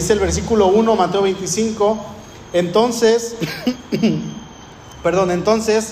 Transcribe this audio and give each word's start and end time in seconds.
Dice 0.00 0.14
el 0.14 0.18
versículo 0.18 0.68
1, 0.68 0.96
Mateo 0.96 1.20
25. 1.20 1.98
Entonces, 2.54 3.34
perdón, 5.02 5.30
entonces 5.30 5.88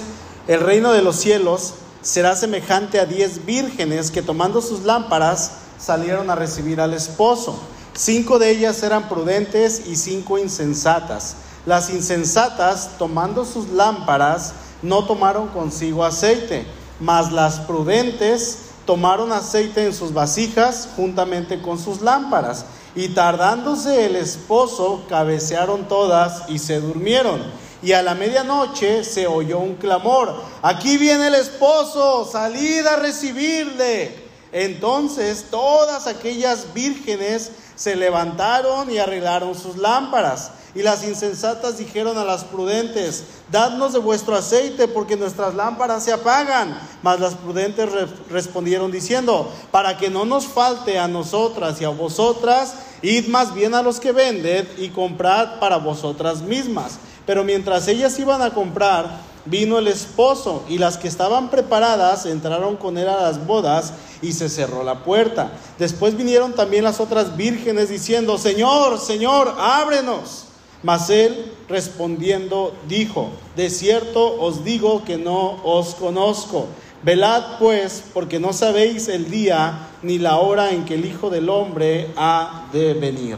el 0.46 0.61
reino 0.61 0.95
de 0.95 1.02
los 1.02 1.16
cielos 1.16 1.74
será 2.00 2.34
semejante 2.34 3.00
a 3.00 3.04
diez 3.04 3.44
vírgenes 3.44 4.11
que 4.11 4.22
tomando 4.22 4.62
sus 4.62 4.84
lámparas 4.84 5.50
salieron 5.79 6.30
a 6.30 6.36
recibir 6.36 6.80
al 6.80 6.94
esposo. 6.94 7.61
Cinco 7.93 8.39
de 8.39 8.48
ellas 8.48 8.82
eran 8.82 9.11
prudentes 9.11 9.82
y 9.86 9.96
cinco 9.96 10.38
insensatas. 10.38 11.36
Las 11.66 11.90
insensatas, 11.90 12.93
tomando 12.96 13.45
sus 13.45 13.68
lámparas, 13.68 14.54
no 14.80 15.04
tomaron 15.04 15.48
consigo 15.48 16.02
aceite, 16.02 16.64
mas 16.98 17.30
las 17.30 17.61
prudentes 17.61 18.61
tomaron 18.86 19.32
aceite 19.32 19.84
en 19.84 19.93
sus 19.93 20.14
vasijas 20.14 20.89
juntamente 20.96 21.61
con 21.61 21.79
sus 21.79 22.00
lámparas. 22.00 22.64
Y 22.98 23.11
tardándose 23.11 24.07
el 24.07 24.16
esposo, 24.16 25.04
cabecearon 25.08 25.86
todas 25.86 26.50
y 26.50 26.58
se 26.58 26.80
durmieron. 26.80 27.40
Y 27.80 27.93
a 27.93 28.02
la 28.02 28.16
medianoche 28.16 29.04
se 29.04 29.29
oyó 29.29 29.61
un 29.61 29.76
clamor, 29.76 30.34
aquí 30.62 30.98
viene 30.98 31.29
el 31.29 31.36
esposo, 31.36 32.28
salid 32.28 32.84
a 32.84 32.97
recibirle. 32.97 34.16
Entonces 34.50 35.44
todas 35.48 36.08
aquellas 36.08 36.75
vírgenes 36.75 37.53
se 37.77 37.94
levantaron 37.94 38.91
y 38.91 38.98
arreglaron 38.98 39.55
sus 39.55 39.77
lámparas. 39.77 40.50
Y 40.75 40.83
las 40.83 41.03
insensatas 41.03 41.78
dijeron 41.78 42.19
a 42.19 42.25
las 42.25 42.45
prudentes, 42.45 43.25
dadnos 43.50 43.95
de 43.95 43.98
vuestro 43.98 44.36
aceite 44.36 44.86
porque 44.86 45.17
nuestras 45.17 45.55
lámparas 45.55 46.05
se 46.05 46.12
apagan. 46.12 46.78
Mas 47.03 47.20
las 47.20 47.34
prudentes 47.34 47.89
respondieron 48.31 48.91
diciendo, 48.91 49.50
para 49.70 49.97
que 49.97 50.11
no 50.11 50.25
nos 50.25 50.47
falte 50.47 50.98
a 50.98 51.09
nosotras 51.09 51.81
y 51.81 51.84
a 51.84 51.89
vosotras, 51.89 52.75
id 53.03 53.29
más 53.29 53.55
bien 53.55 53.75
a 53.75 53.83
los 53.83 53.98
que 53.98 54.12
venden 54.12 54.69
y 54.77 54.91
comprad 54.91 55.59
para 55.59 55.79
vosotras 55.79 56.42
mismas. 56.42 56.98
Pero 57.27 57.45
mientras 57.45 57.89
ellas 57.89 58.19
iban 58.19 58.42
a 58.42 58.51
comprar, 58.51 59.20
vino 59.47 59.79
el 59.79 59.89
esposo 59.89 60.64
y 60.69 60.79
las 60.79 60.98
que 60.98 61.09
estaban 61.09 61.51
preparadas 61.51 62.27
entraron 62.27 62.77
con 62.77 62.98
él 62.98 63.09
a 63.09 63.23
las 63.23 63.47
bodas 63.47 63.92
y 64.20 64.33
se 64.33 64.48
cerró 64.48 64.83
la 64.83 65.05
puerta. 65.05 65.53
Después 65.79 66.17
vinieron 66.17 66.53
también 66.55 66.85
las 66.85 67.01
otras 67.01 67.37
vírgenes 67.37 67.89
diciendo, 67.89 68.37
Señor, 68.39 68.98
Señor, 68.98 69.55
ábrenos. 69.59 70.48
Mas 70.83 71.11
él 71.11 71.53
respondiendo 71.69 72.75
dijo, 72.89 73.31
de 73.57 73.69
cierto 73.69 74.41
os 74.41 74.65
digo 74.65 75.05
que 75.05 75.17
no 75.19 75.61
os 75.65 75.95
conozco. 75.95 76.67
Velad 77.03 77.59
pues, 77.59 78.03
porque 78.12 78.41
no 78.41 78.53
sabéis 78.53 79.09
el 79.09 79.31
día 79.31 79.89
ni 80.03 80.19
la 80.19 80.37
hora 80.39 80.70
en 80.70 80.85
que 80.85 80.95
el 80.95 81.05
Hijo 81.05 81.31
del 81.31 81.48
Hombre 81.48 82.12
ha 82.17 82.67
de 82.73 82.95
venir. 82.95 83.37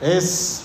Es 0.00 0.62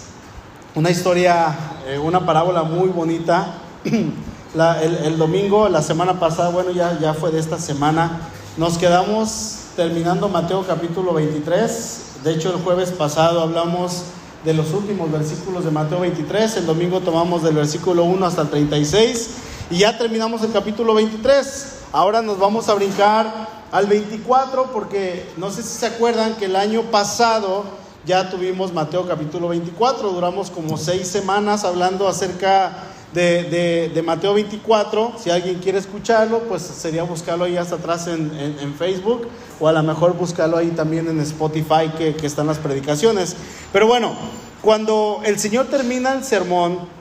una 0.75 0.89
historia, 0.89 1.55
eh, 1.87 1.97
una 1.97 2.25
parábola 2.25 2.63
muy 2.63 2.89
bonita. 2.89 3.55
el, 3.83 5.17
domingo, 5.17 5.67
la 5.67 5.81
semana 5.81 6.19
pasada, 6.19 6.49
bueno, 6.49 6.71
ya, 6.71 6.97
ya 6.99 7.13
fue 7.13 7.31
de 7.31 7.39
esta 7.39 7.59
semana, 7.59 8.21
nos 8.57 8.77
quedamos 8.77 9.59
terminando 9.75 10.29
Mateo 10.29 10.65
capítulo 10.65 11.13
23. 11.13 12.01
De 12.23 12.33
hecho, 12.33 12.53
el 12.55 12.63
jueves 12.63 12.91
pasado 12.91 13.41
hablamos 13.41 14.05
de 14.45 14.53
los 14.53 14.71
últimos 14.73 15.11
versículos 15.11 15.65
de 15.65 15.71
Mateo 15.71 16.01
23. 16.01 16.57
El 16.57 16.67
domingo 16.67 17.01
tomamos 17.01 17.41
del 17.41 17.55
versículo 17.55 18.03
1 18.03 18.25
hasta 18.27 18.43
el 18.43 18.49
36 18.49 19.29
y 19.71 19.79
ya 19.79 19.97
terminamos 19.97 20.43
el 20.43 20.51
capítulo 20.51 20.93
23. 20.93 21.79
Ahora 21.91 22.21
nos 22.21 22.37
vamos 22.37 22.69
a 22.69 22.75
brincar 22.75 23.49
al 23.71 23.87
24 23.87 24.71
porque 24.71 25.27
no 25.37 25.49
sé 25.49 25.63
si 25.63 25.79
se 25.79 25.87
acuerdan 25.87 26.35
que 26.35 26.45
el 26.45 26.55
año 26.55 26.83
pasado 26.83 27.63
ya 28.05 28.29
tuvimos 28.29 28.71
Mateo 28.71 29.07
capítulo 29.07 29.47
24, 29.47 30.11
duramos 30.11 30.51
como 30.51 30.77
seis 30.77 31.07
semanas 31.07 31.63
hablando 31.63 32.07
acerca 32.07 32.83
de, 33.15 33.89
de, 33.93 34.01
Mateo 34.03 34.33
24. 34.33 35.13
Si 35.17 35.31
alguien 35.31 35.59
quiere 35.59 35.79
escucharlo, 35.79 36.41
pues 36.43 36.61
sería 36.61 37.03
buscarlo 37.03 37.45
ahí 37.45 37.57
hasta 37.57 37.75
atrás 37.75 38.05
en, 38.07 38.31
en, 38.59 38.75
Facebook 38.75 39.27
o 39.59 39.67
a 39.67 39.71
lo 39.71 39.81
mejor 39.81 40.13
buscarlo 40.13 40.57
ahí 40.57 40.69
también 40.69 41.07
en 41.07 41.19
Spotify 41.21 41.89
que, 41.97 42.15
que 42.15 42.27
están 42.27 42.45
las 42.45 42.59
predicaciones. 42.59 43.35
Pero 43.73 43.87
bueno, 43.87 44.13
cuando 44.61 45.21
el 45.25 45.39
Señor 45.39 45.67
termina 45.67 46.13
el 46.13 46.23
sermón, 46.23 46.93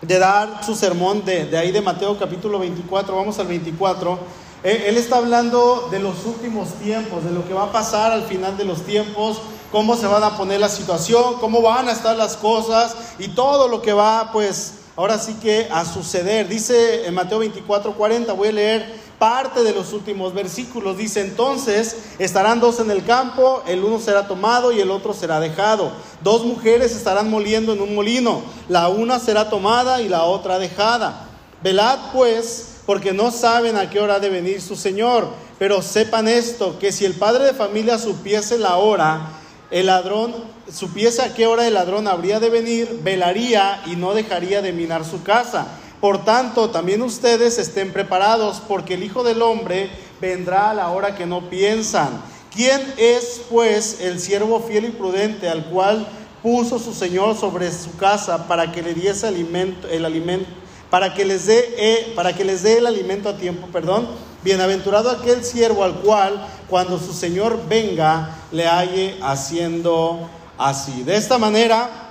de 0.00 0.18
dar 0.18 0.64
su 0.64 0.74
sermón 0.74 1.24
de, 1.24 1.44
de 1.44 1.58
ahí 1.58 1.70
de 1.70 1.80
Mateo 1.80 2.18
capítulo 2.18 2.58
24, 2.58 3.14
vamos 3.14 3.38
al 3.38 3.46
24 3.46 4.18
él 4.62 4.96
está 4.96 5.16
hablando 5.16 5.88
de 5.90 5.98
los 5.98 6.24
últimos 6.24 6.68
tiempos, 6.74 7.24
de 7.24 7.32
lo 7.32 7.46
que 7.46 7.52
va 7.52 7.64
a 7.64 7.72
pasar 7.72 8.12
al 8.12 8.22
final 8.22 8.56
de 8.56 8.64
los 8.64 8.82
tiempos, 8.82 9.38
cómo 9.72 9.96
se 9.96 10.06
van 10.06 10.22
a 10.22 10.36
poner 10.36 10.60
la 10.60 10.68
situación, 10.68 11.34
cómo 11.40 11.62
van 11.62 11.88
a 11.88 11.92
estar 11.92 12.16
las 12.16 12.36
cosas 12.36 12.94
y 13.18 13.28
todo 13.28 13.66
lo 13.66 13.82
que 13.82 13.92
va, 13.92 14.30
pues, 14.32 14.74
ahora 14.96 15.18
sí 15.18 15.34
que 15.34 15.68
a 15.70 15.84
suceder. 15.84 16.48
Dice 16.48 17.06
en 17.06 17.14
Mateo 17.14 17.38
24, 17.38 17.94
40, 17.94 18.32
voy 18.32 18.48
a 18.48 18.52
leer 18.52 19.02
parte 19.18 19.62
de 19.62 19.72
los 19.72 19.92
últimos 19.92 20.34
versículos. 20.34 20.96
Dice, 20.96 21.20
entonces 21.20 21.96
estarán 22.18 22.60
dos 22.60 22.80
en 22.80 22.90
el 22.90 23.04
campo, 23.04 23.62
el 23.66 23.84
uno 23.84 24.00
será 24.00 24.26
tomado 24.26 24.72
y 24.72 24.80
el 24.80 24.90
otro 24.90 25.14
será 25.14 25.38
dejado. 25.38 25.92
Dos 26.22 26.44
mujeres 26.44 26.92
estarán 26.96 27.30
moliendo 27.30 27.72
en 27.72 27.80
un 27.80 27.94
molino, 27.94 28.42
la 28.68 28.88
una 28.88 29.18
será 29.18 29.48
tomada 29.48 30.02
y 30.02 30.08
la 30.08 30.24
otra 30.24 30.58
dejada. 30.58 31.28
Velad 31.62 31.98
pues 32.12 32.68
porque 32.86 33.12
no 33.12 33.30
saben 33.30 33.76
a 33.76 33.88
qué 33.88 34.00
hora 34.00 34.18
de 34.18 34.28
venir 34.28 34.60
su 34.60 34.76
Señor. 34.76 35.28
Pero 35.58 35.80
sepan 35.80 36.26
esto, 36.26 36.76
que 36.80 36.90
si 36.90 37.04
el 37.04 37.14
padre 37.14 37.44
de 37.44 37.54
familia 37.54 37.98
supiese 37.98 38.58
la 38.58 38.78
hora, 38.78 39.28
el 39.70 39.86
ladrón 39.86 40.34
supiese 40.72 41.22
a 41.22 41.34
qué 41.34 41.46
hora 41.46 41.66
el 41.66 41.74
ladrón 41.74 42.08
habría 42.08 42.40
de 42.40 42.50
venir, 42.50 43.00
velaría 43.02 43.82
y 43.86 43.96
no 43.96 44.14
dejaría 44.14 44.62
de 44.62 44.72
minar 44.72 45.04
su 45.04 45.22
casa. 45.22 45.66
Por 46.00 46.24
tanto, 46.24 46.70
también 46.70 47.02
ustedes 47.02 47.58
estén 47.58 47.92
preparados, 47.92 48.60
porque 48.66 48.94
el 48.94 49.04
Hijo 49.04 49.22
del 49.22 49.42
Hombre 49.42 49.90
vendrá 50.20 50.70
a 50.70 50.74
la 50.74 50.88
hora 50.90 51.14
que 51.14 51.26
no 51.26 51.48
piensan. 51.48 52.22
¿Quién 52.52 52.80
es, 52.96 53.42
pues, 53.50 54.00
el 54.00 54.18
siervo 54.18 54.60
fiel 54.60 54.86
y 54.86 54.90
prudente 54.90 55.48
al 55.48 55.66
cual 55.66 56.06
puso 56.42 56.78
su 56.78 56.92
Señor 56.92 57.36
sobre 57.36 57.70
su 57.70 57.96
casa 57.96 58.48
para 58.48 58.72
que 58.72 58.82
le 58.82 58.94
diese 58.94 59.26
alimento, 59.28 59.86
el 59.88 60.04
alimento? 60.04 60.62
para 60.92 61.14
que 61.14 61.24
les 61.24 61.46
dé, 61.46 61.74
eh, 61.78 62.12
para 62.14 62.34
que 62.34 62.44
les 62.44 62.62
dé 62.62 62.76
el 62.76 62.86
alimento 62.86 63.30
a 63.30 63.38
tiempo, 63.38 63.66
perdón. 63.68 64.06
Bienaventurado 64.44 65.10
aquel 65.10 65.42
siervo 65.42 65.84
al 65.84 65.94
cual 66.00 66.46
cuando 66.68 66.98
su 66.98 67.14
Señor 67.14 67.66
venga 67.66 68.36
le 68.52 68.66
halle 68.66 69.16
haciendo 69.22 70.28
así. 70.58 71.02
De 71.02 71.16
esta 71.16 71.38
manera 71.38 72.02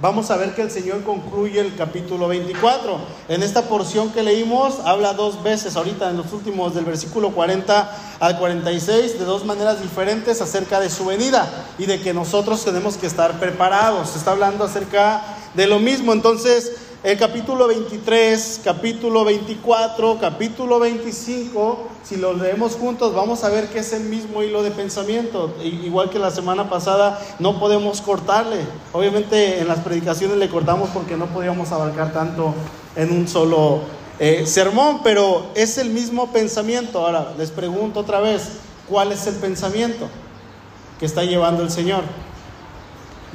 vamos 0.00 0.30
a 0.30 0.36
ver 0.36 0.54
que 0.54 0.62
el 0.62 0.70
Señor 0.70 1.02
concluye 1.04 1.60
el 1.60 1.76
capítulo 1.76 2.28
24. 2.28 2.98
En 3.28 3.42
esta 3.42 3.62
porción 3.62 4.10
que 4.10 4.22
leímos 4.22 4.80
habla 4.84 5.12
dos 5.12 5.42
veces, 5.42 5.76
ahorita 5.76 6.10
en 6.10 6.16
los 6.16 6.32
últimos 6.32 6.74
del 6.74 6.84
versículo 6.84 7.30
40 7.30 8.16
al 8.20 8.38
46, 8.38 9.18
de 9.18 9.24
dos 9.24 9.44
maneras 9.44 9.80
diferentes 9.80 10.40
acerca 10.40 10.80
de 10.80 10.90
su 10.90 11.06
venida 11.06 11.48
y 11.78 11.86
de 11.86 12.00
que 12.00 12.12
nosotros 12.12 12.64
tenemos 12.64 12.96
que 12.96 13.06
estar 13.06 13.38
preparados. 13.38 14.16
Está 14.16 14.32
hablando 14.32 14.64
acerca 14.64 15.22
de 15.54 15.66
lo 15.66 15.78
mismo. 15.78 16.12
Entonces, 16.12 16.72
el 17.04 17.18
capítulo 17.18 17.68
23, 17.68 18.62
capítulo 18.64 19.26
24, 19.26 20.18
capítulo 20.18 20.78
25, 20.80 21.88
si 22.02 22.16
los 22.16 22.40
leemos 22.40 22.76
juntos, 22.76 23.14
vamos 23.14 23.44
a 23.44 23.50
ver 23.50 23.68
que 23.68 23.80
es 23.80 23.92
el 23.92 24.04
mismo 24.04 24.42
hilo 24.42 24.62
de 24.62 24.70
pensamiento. 24.70 25.54
Igual 25.62 26.08
que 26.08 26.18
la 26.18 26.30
semana 26.30 26.70
pasada, 26.70 27.20
no 27.38 27.60
podemos 27.60 28.00
cortarle. 28.00 28.60
Obviamente 28.92 29.60
en 29.60 29.68
las 29.68 29.80
predicaciones 29.80 30.38
le 30.38 30.48
cortamos 30.48 30.88
porque 30.94 31.14
no 31.14 31.26
podíamos 31.26 31.72
abarcar 31.72 32.14
tanto 32.14 32.54
en 32.96 33.12
un 33.12 33.28
solo 33.28 33.80
eh, 34.18 34.46
sermón, 34.46 35.00
pero 35.04 35.48
es 35.54 35.76
el 35.76 35.90
mismo 35.90 36.32
pensamiento. 36.32 37.04
Ahora, 37.04 37.34
les 37.36 37.50
pregunto 37.50 38.00
otra 38.00 38.20
vez, 38.20 38.48
¿cuál 38.88 39.12
es 39.12 39.26
el 39.26 39.34
pensamiento 39.34 40.08
que 40.98 41.04
está 41.04 41.22
llevando 41.22 41.62
el 41.62 41.70
Señor? 41.70 42.02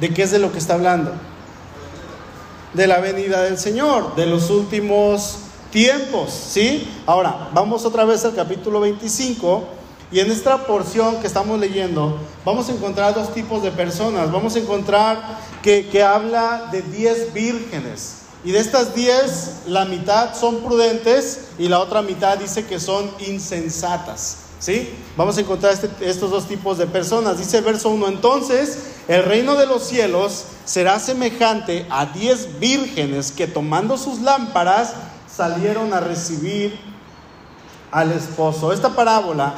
¿De 0.00 0.12
qué 0.12 0.24
es 0.24 0.32
de 0.32 0.40
lo 0.40 0.50
que 0.50 0.58
está 0.58 0.74
hablando? 0.74 1.29
De 2.74 2.86
la 2.86 3.00
venida 3.00 3.42
del 3.42 3.58
Señor, 3.58 4.14
de 4.14 4.26
los 4.26 4.50
últimos 4.50 5.38
tiempos, 5.70 6.32
¿sí? 6.32 6.88
Ahora, 7.06 7.48
vamos 7.52 7.84
otra 7.84 8.04
vez 8.04 8.24
al 8.24 8.34
capítulo 8.34 8.80
25 8.80 9.64
y 10.12 10.20
en 10.20 10.30
esta 10.30 10.66
porción 10.66 11.20
que 11.20 11.26
estamos 11.26 11.58
leyendo 11.58 12.18
vamos 12.44 12.68
a 12.68 12.72
encontrar 12.72 13.14
dos 13.14 13.32
tipos 13.32 13.62
de 13.62 13.70
personas. 13.70 14.32
Vamos 14.32 14.56
a 14.56 14.58
encontrar 14.58 15.38
que, 15.62 15.88
que 15.88 16.02
habla 16.02 16.68
de 16.72 16.82
10 16.82 17.32
vírgenes 17.32 18.20
y 18.44 18.52
de 18.52 18.58
estas 18.58 18.94
10 18.94 19.62
la 19.66 19.84
mitad 19.84 20.34
son 20.34 20.60
prudentes 20.60 21.48
y 21.58 21.68
la 21.68 21.78
otra 21.78 22.02
mitad 22.02 22.38
dice 22.38 22.64
que 22.64 22.80
son 22.80 23.10
insensatas. 23.26 24.49
¿Sí? 24.60 24.90
Vamos 25.16 25.38
a 25.38 25.40
encontrar 25.40 25.72
este, 25.72 25.88
estos 26.02 26.30
dos 26.30 26.46
tipos 26.46 26.76
de 26.76 26.86
personas. 26.86 27.38
Dice 27.38 27.58
el 27.58 27.64
verso 27.64 27.88
1, 27.88 28.08
entonces 28.08 28.90
el 29.08 29.24
reino 29.24 29.56
de 29.56 29.66
los 29.66 29.82
cielos 29.84 30.44
será 30.66 31.00
semejante 31.00 31.86
a 31.88 32.04
diez 32.06 32.60
vírgenes 32.60 33.32
que 33.32 33.46
tomando 33.46 33.96
sus 33.96 34.20
lámparas 34.20 34.92
salieron 35.34 35.94
a 35.94 36.00
recibir 36.00 36.78
al 37.90 38.12
esposo. 38.12 38.72
Esta 38.72 38.90
parábola 38.90 39.54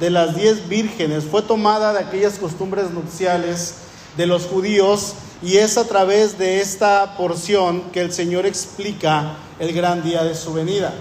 de 0.00 0.10
las 0.10 0.34
diez 0.34 0.68
vírgenes 0.68 1.24
fue 1.24 1.42
tomada 1.42 1.92
de 1.92 2.00
aquellas 2.00 2.38
costumbres 2.38 2.90
nupciales 2.90 3.74
de 4.16 4.26
los 4.26 4.46
judíos 4.46 5.14
y 5.42 5.58
es 5.58 5.78
a 5.78 5.84
través 5.84 6.38
de 6.38 6.60
esta 6.60 7.16
porción 7.16 7.82
que 7.92 8.00
el 8.00 8.12
Señor 8.12 8.46
explica 8.46 9.36
el 9.60 9.72
gran 9.72 10.02
día 10.02 10.24
de 10.24 10.34
su 10.34 10.52
venida. 10.52 10.92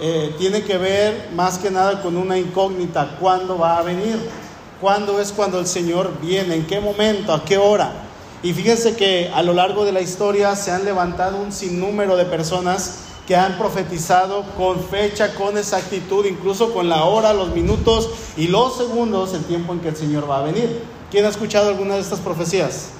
Eh, 0.00 0.34
tiene 0.38 0.62
que 0.62 0.78
ver 0.78 1.30
más 1.34 1.58
que 1.58 1.70
nada 1.72 2.02
con 2.02 2.16
una 2.16 2.38
incógnita, 2.38 3.16
¿cuándo 3.18 3.58
va 3.58 3.78
a 3.78 3.82
venir? 3.82 4.16
¿Cuándo 4.80 5.20
es 5.20 5.32
cuando 5.32 5.58
el 5.58 5.66
Señor 5.66 6.20
viene? 6.20 6.54
¿En 6.54 6.66
qué 6.66 6.78
momento? 6.78 7.32
¿A 7.32 7.44
qué 7.44 7.58
hora? 7.58 7.92
Y 8.44 8.52
fíjense 8.52 8.94
que 8.94 9.32
a 9.34 9.42
lo 9.42 9.52
largo 9.52 9.84
de 9.84 9.90
la 9.90 10.00
historia 10.00 10.54
se 10.54 10.70
han 10.70 10.84
levantado 10.84 11.38
un 11.38 11.50
sinnúmero 11.50 12.16
de 12.16 12.24
personas 12.26 13.00
que 13.26 13.34
han 13.34 13.58
profetizado 13.58 14.44
con 14.56 14.78
fecha, 14.84 15.34
con 15.34 15.58
exactitud, 15.58 16.24
incluso 16.24 16.72
con 16.72 16.88
la 16.88 17.02
hora, 17.04 17.32
los 17.32 17.52
minutos 17.52 18.08
y 18.36 18.46
los 18.46 18.76
segundos, 18.76 19.34
el 19.34 19.44
tiempo 19.44 19.72
en 19.72 19.80
que 19.80 19.88
el 19.88 19.96
Señor 19.96 20.30
va 20.30 20.38
a 20.38 20.42
venir. 20.42 20.80
¿Quién 21.10 21.24
ha 21.24 21.28
escuchado 21.28 21.70
alguna 21.70 21.94
de 21.94 22.00
estas 22.00 22.20
profecías? 22.20 22.90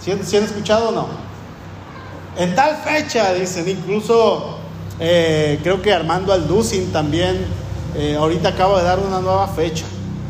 ¿Sí, 0.00 0.10
han 0.10 0.44
escuchado 0.44 0.88
o 0.88 0.92
no? 0.92 1.06
En 2.36 2.54
tal 2.56 2.76
fecha, 2.78 3.32
dicen, 3.32 3.68
incluso 3.68 4.58
eh, 5.00 5.58
creo 5.62 5.82
que 5.82 5.92
Armando 5.92 6.32
Alducin 6.32 6.92
también 6.92 7.46
eh, 7.96 8.16
ahorita 8.16 8.50
acaba 8.50 8.78
de 8.78 8.84
dar 8.84 8.98
una 8.98 9.20
nueva 9.20 9.48
fecha, 9.48 9.84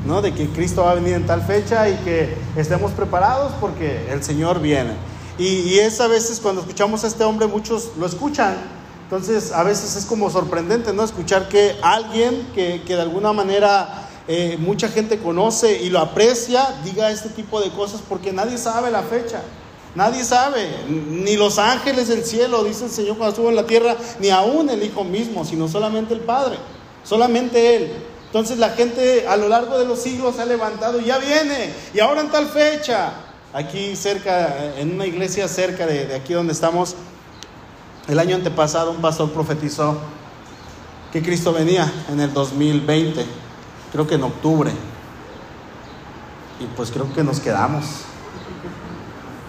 ¿no? 0.06 0.22
De 0.22 0.32
que 0.32 0.48
Cristo 0.48 0.84
va 0.84 0.92
a 0.92 0.94
venir 0.94 1.14
en 1.14 1.26
tal 1.26 1.42
fecha 1.42 1.88
y 1.88 1.96
que 1.98 2.36
estemos 2.56 2.92
preparados 2.92 3.52
porque 3.60 4.10
el 4.10 4.22
Señor 4.22 4.60
viene. 4.60 4.92
Y, 5.38 5.78
es 5.78 6.00
a 6.00 6.06
veces 6.06 6.38
cuando 6.40 6.60
escuchamos 6.60 7.02
a 7.04 7.08
este 7.08 7.24
hombre, 7.24 7.46
muchos 7.46 7.90
lo 7.98 8.06
escuchan. 8.06 8.54
Entonces, 9.02 9.52
a 9.52 9.64
veces 9.64 9.96
es 9.96 10.04
como 10.06 10.30
sorprendente, 10.30 10.92
¿no? 10.92 11.02
Escuchar 11.04 11.48
que 11.48 11.76
alguien 11.82 12.46
que, 12.54 12.82
que 12.86 12.94
de 12.94 13.02
alguna 13.02 13.32
manera 13.32 14.08
eh, 14.26 14.56
mucha 14.58 14.88
gente 14.88 15.18
conoce 15.18 15.82
y 15.82 15.90
lo 15.90 15.98
aprecia, 15.98 16.66
diga 16.82 17.10
este 17.10 17.28
tipo 17.28 17.60
de 17.60 17.70
cosas 17.70 18.00
porque 18.08 18.32
nadie 18.32 18.56
sabe 18.56 18.90
la 18.90 19.02
fecha. 19.02 19.42
Nadie 19.94 20.24
sabe, 20.24 20.68
ni 20.88 21.36
los 21.36 21.58
ángeles 21.58 22.08
del 22.08 22.24
cielo, 22.24 22.64
dice 22.64 22.86
el 22.86 22.90
Señor 22.90 23.16
cuando 23.16 23.30
estuvo 23.30 23.48
en 23.48 23.56
la 23.56 23.66
tierra, 23.66 23.96
ni 24.18 24.28
aún 24.30 24.68
el 24.68 24.82
Hijo 24.82 25.04
mismo, 25.04 25.44
sino 25.44 25.68
solamente 25.68 26.14
el 26.14 26.20
Padre, 26.20 26.56
solamente 27.04 27.76
Él. 27.76 27.92
Entonces 28.26 28.58
la 28.58 28.70
gente 28.70 29.28
a 29.28 29.36
lo 29.36 29.48
largo 29.48 29.78
de 29.78 29.86
los 29.86 30.00
siglos 30.00 30.40
ha 30.40 30.46
levantado 30.46 30.98
ya 30.98 31.18
viene, 31.18 31.72
y 31.94 32.00
ahora 32.00 32.22
en 32.22 32.30
tal 32.30 32.48
fecha, 32.48 33.12
aquí 33.52 33.94
cerca, 33.94 34.74
en 34.78 34.94
una 34.94 35.06
iglesia 35.06 35.46
cerca 35.46 35.86
de, 35.86 36.06
de 36.06 36.14
aquí 36.16 36.32
donde 36.32 36.52
estamos, 36.52 36.96
el 38.08 38.18
año 38.18 38.34
antepasado 38.34 38.90
un 38.90 39.00
pastor 39.00 39.30
profetizó 39.30 39.96
que 41.12 41.22
Cristo 41.22 41.52
venía 41.52 41.90
en 42.10 42.18
el 42.18 42.32
2020, 42.32 43.24
creo 43.92 44.08
que 44.08 44.16
en 44.16 44.24
octubre, 44.24 44.72
y 46.58 46.64
pues 46.76 46.90
creo 46.90 47.12
que 47.14 47.22
nos 47.22 47.38
quedamos 47.38 47.84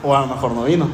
o 0.05 0.15
a 0.15 0.21
lo 0.21 0.27
mejor 0.27 0.51
no 0.51 0.63
vino. 0.63 0.87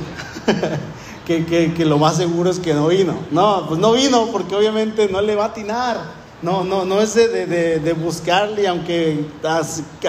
que, 1.26 1.74
que, 1.74 1.86
lo 1.86 1.98
más 1.98 2.18
seguro 2.18 2.50
es 2.50 2.60
que 2.60 2.74
no 2.74 2.88
vino. 2.88 3.16
No, 3.32 3.66
pues 3.68 3.80
no 3.80 3.94
vino 3.94 4.28
porque 4.32 4.56
obviamente 4.56 5.08
no 5.10 5.22
le 5.22 5.36
va 5.36 5.46
a 5.46 5.48
atinar. 5.48 6.22
No, 6.42 6.64
no, 6.64 6.86
no 6.86 7.02
es 7.02 7.14
de, 7.14 7.46
de, 7.46 7.80
de 7.80 7.94
buscarle, 7.94 8.68
aunque 8.68 9.26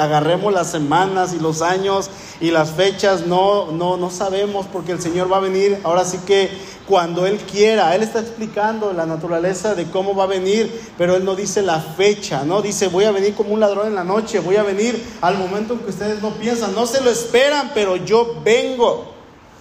agarremos 0.01 0.51
las 0.51 0.71
semanas 0.71 1.35
y 1.35 1.39
los 1.39 1.61
años 1.61 2.09
y 2.41 2.51
las 2.51 2.71
fechas, 2.71 3.27
no, 3.27 3.71
no, 3.71 3.99
no 3.99 4.09
sabemos 4.09 4.67
porque 4.73 4.93
el 4.93 5.03
Señor 5.03 5.31
va 5.31 5.37
a 5.37 5.41
venir. 5.41 5.79
Ahora 5.85 6.07
sí 6.07 6.19
que 6.27 6.49
cuando 6.87 7.27
Él 7.27 7.39
quiera. 7.39 7.95
Él 7.95 8.03
está 8.03 8.21
explicando 8.21 8.93
la 8.93 9.07
naturaleza 9.07 9.75
de 9.75 9.87
cómo 9.87 10.15
va 10.15 10.25
a 10.25 10.29
venir, 10.29 10.71
pero 10.99 11.17
Él 11.17 11.25
no 11.25 11.35
dice 11.35 11.63
la 11.63 11.81
fecha, 11.81 12.45
¿no? 12.45 12.63
Dice, 12.63 12.89
voy 12.89 13.05
a 13.05 13.11
venir 13.11 13.35
como 13.35 13.55
un 13.55 13.61
ladrón 13.61 13.87
en 13.89 13.95
la 13.95 14.05
noche, 14.05 14.41
voy 14.41 14.57
a 14.57 14.63
venir 14.63 15.03
al 15.21 15.39
momento 15.39 15.75
en 15.75 15.81
que 15.81 15.91
ustedes 15.91 16.21
no 16.23 16.35
piensan, 16.35 16.75
no 16.75 16.87
se 16.87 17.01
lo 17.01 17.11
esperan, 17.11 17.73
pero 17.75 17.97
yo 17.97 18.41
vengo, 18.45 19.13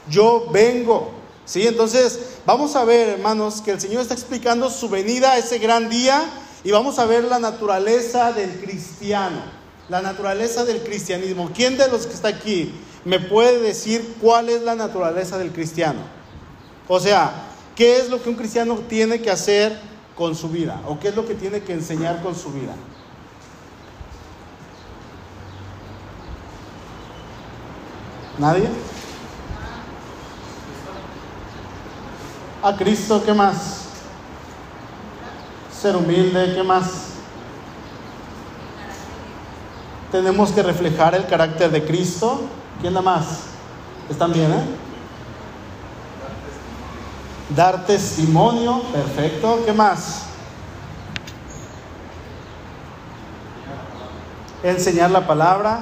yo 0.09 0.47
vengo. 0.51 1.12
¿Sí? 1.44 1.68
Entonces, 1.68 2.19
vamos 2.45 2.75
a 2.75 2.85
ver, 2.85 3.09
hermanos, 3.09 3.62
que 3.62 3.71
el 3.71 3.81
Señor 3.81 4.01
está 4.01 4.13
explicando 4.13 4.69
su 4.69 4.89
venida 4.89 5.38
ese 5.38 5.57
gran 5.57 5.89
día 5.89 6.23
y 6.63 6.71
vamos 6.71 7.00
a 7.00 7.06
ver 7.06 7.23
la 7.25 7.39
naturaleza 7.39 8.31
del 8.31 8.62
cristiano, 8.62 9.41
la 9.89 10.01
naturaleza 10.01 10.63
del 10.63 10.81
cristianismo. 10.81 11.51
¿Quién 11.53 11.77
de 11.77 11.88
los 11.88 12.06
que 12.06 12.13
está 12.13 12.29
aquí 12.29 12.71
me 13.03 13.19
puede 13.19 13.59
decir 13.59 14.15
cuál 14.21 14.50
es 14.50 14.62
la 14.62 14.75
naturaleza 14.75 15.38
del 15.39 15.51
cristiano? 15.51 16.20
O 16.94 17.00
sea, 17.00 17.32
¿qué 17.74 18.00
es 18.00 18.10
lo 18.10 18.22
que 18.22 18.28
un 18.28 18.36
cristiano 18.36 18.76
tiene 18.90 19.22
que 19.22 19.32
hacer 19.32 19.80
con 20.14 20.36
su 20.36 20.50
vida? 20.50 20.82
¿O 20.86 21.00
qué 21.00 21.08
es 21.08 21.16
lo 21.16 21.26
que 21.26 21.36
tiene 21.36 21.62
que 21.62 21.72
enseñar 21.72 22.22
con 22.22 22.36
su 22.36 22.52
vida? 22.52 22.74
¿Nadie? 28.38 28.68
A 32.62 32.76
Cristo, 32.76 33.24
¿qué 33.26 33.34
más? 33.34 33.86
Ser 35.82 35.96
humilde, 35.96 36.56
¿qué 36.56 36.62
más? 36.62 37.06
Tenemos 40.12 40.52
que 40.52 40.62
reflejar 40.62 41.16
el 41.16 41.26
carácter 41.26 41.72
de 41.72 41.86
Cristo. 41.86 42.42
¿Quién 42.82 42.94
da 42.94 43.02
más? 43.02 43.44
¿Están 44.10 44.34
bien, 44.34 44.52
eh? 44.52 44.81
Dar 47.56 47.86
testimonio, 47.86 48.81
perfecto. 48.94 49.63
¿Qué 49.65 49.74
más? 49.74 50.21
Enseñar 54.63 55.12
la 55.12 55.27
palabra. 55.27 55.81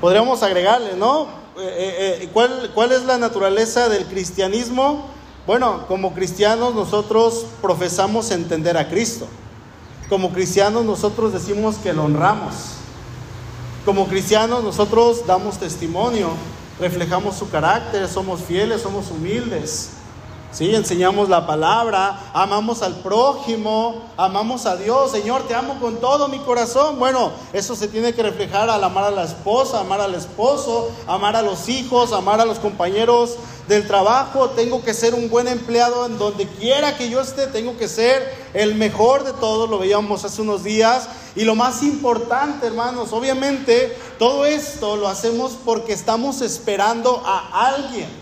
Podríamos 0.00 0.42
agregarle, 0.42 0.96
¿no? 0.96 1.28
Eh, 1.56 1.60
eh, 1.60 2.18
eh, 2.22 2.30
¿cuál, 2.32 2.72
¿Cuál 2.74 2.90
es 2.90 3.04
la 3.04 3.18
naturaleza 3.18 3.88
del 3.88 4.04
cristianismo? 4.06 5.10
Bueno, 5.46 5.86
como 5.86 6.12
cristianos 6.12 6.74
nosotros 6.74 7.46
profesamos 7.60 8.32
entender 8.32 8.76
a 8.76 8.88
Cristo. 8.88 9.28
Como 10.08 10.32
cristianos 10.32 10.84
nosotros 10.84 11.32
decimos 11.32 11.76
que 11.76 11.92
lo 11.92 12.04
honramos. 12.04 12.54
Como 13.84 14.08
cristianos 14.08 14.64
nosotros 14.64 15.24
damos 15.24 15.58
testimonio, 15.58 16.30
reflejamos 16.80 17.36
su 17.36 17.48
carácter, 17.48 18.08
somos 18.08 18.40
fieles, 18.40 18.82
somos 18.82 19.08
humildes. 19.12 20.01
Sí, 20.52 20.74
enseñamos 20.74 21.30
la 21.30 21.46
palabra, 21.46 22.30
amamos 22.34 22.82
al 22.82 22.96
prójimo, 22.96 24.02
amamos 24.18 24.66
a 24.66 24.76
Dios. 24.76 25.10
Señor, 25.10 25.48
te 25.48 25.54
amo 25.54 25.80
con 25.80 25.96
todo 25.96 26.28
mi 26.28 26.40
corazón. 26.40 26.98
Bueno, 26.98 27.32
eso 27.54 27.74
se 27.74 27.88
tiene 27.88 28.12
que 28.12 28.22
reflejar 28.22 28.68
al 28.68 28.84
amar 28.84 29.04
a 29.04 29.10
la 29.10 29.24
esposa, 29.24 29.80
amar 29.80 30.02
al 30.02 30.14
esposo, 30.14 30.90
amar 31.06 31.36
a 31.36 31.42
los 31.42 31.70
hijos, 31.70 32.12
amar 32.12 32.38
a 32.38 32.44
los 32.44 32.58
compañeros 32.58 33.36
del 33.66 33.86
trabajo. 33.86 34.50
Tengo 34.50 34.84
que 34.84 34.92
ser 34.92 35.14
un 35.14 35.30
buen 35.30 35.48
empleado 35.48 36.04
en 36.04 36.18
donde 36.18 36.46
quiera 36.46 36.98
que 36.98 37.08
yo 37.08 37.22
esté. 37.22 37.46
Tengo 37.46 37.78
que 37.78 37.88
ser 37.88 38.22
el 38.52 38.74
mejor 38.74 39.24
de 39.24 39.32
todos. 39.32 39.70
Lo 39.70 39.78
veíamos 39.78 40.22
hace 40.26 40.42
unos 40.42 40.64
días. 40.64 41.08
Y 41.34 41.44
lo 41.44 41.54
más 41.54 41.82
importante, 41.82 42.66
hermanos, 42.66 43.14
obviamente 43.14 43.96
todo 44.18 44.44
esto 44.44 44.96
lo 44.96 45.08
hacemos 45.08 45.52
porque 45.64 45.94
estamos 45.94 46.42
esperando 46.42 47.22
a 47.24 47.68
alguien. 47.68 48.21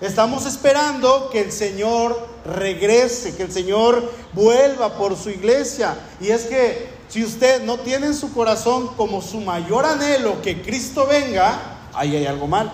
Estamos 0.00 0.46
esperando 0.46 1.28
que 1.30 1.42
el 1.42 1.52
Señor 1.52 2.28
regrese, 2.44 3.36
que 3.36 3.42
el 3.42 3.52
Señor 3.52 4.10
vuelva 4.32 4.94
por 4.96 5.16
su 5.16 5.28
iglesia. 5.28 5.94
Y 6.20 6.28
es 6.28 6.44
que 6.44 6.88
si 7.08 7.22
usted 7.22 7.62
no 7.64 7.78
tiene 7.78 8.06
en 8.06 8.14
su 8.14 8.32
corazón 8.32 8.88
como 8.96 9.20
su 9.20 9.40
mayor 9.40 9.84
anhelo 9.84 10.40
que 10.40 10.62
Cristo 10.62 11.06
venga, 11.06 11.58
ahí 11.92 12.16
hay 12.16 12.26
algo 12.26 12.46
mal. 12.46 12.72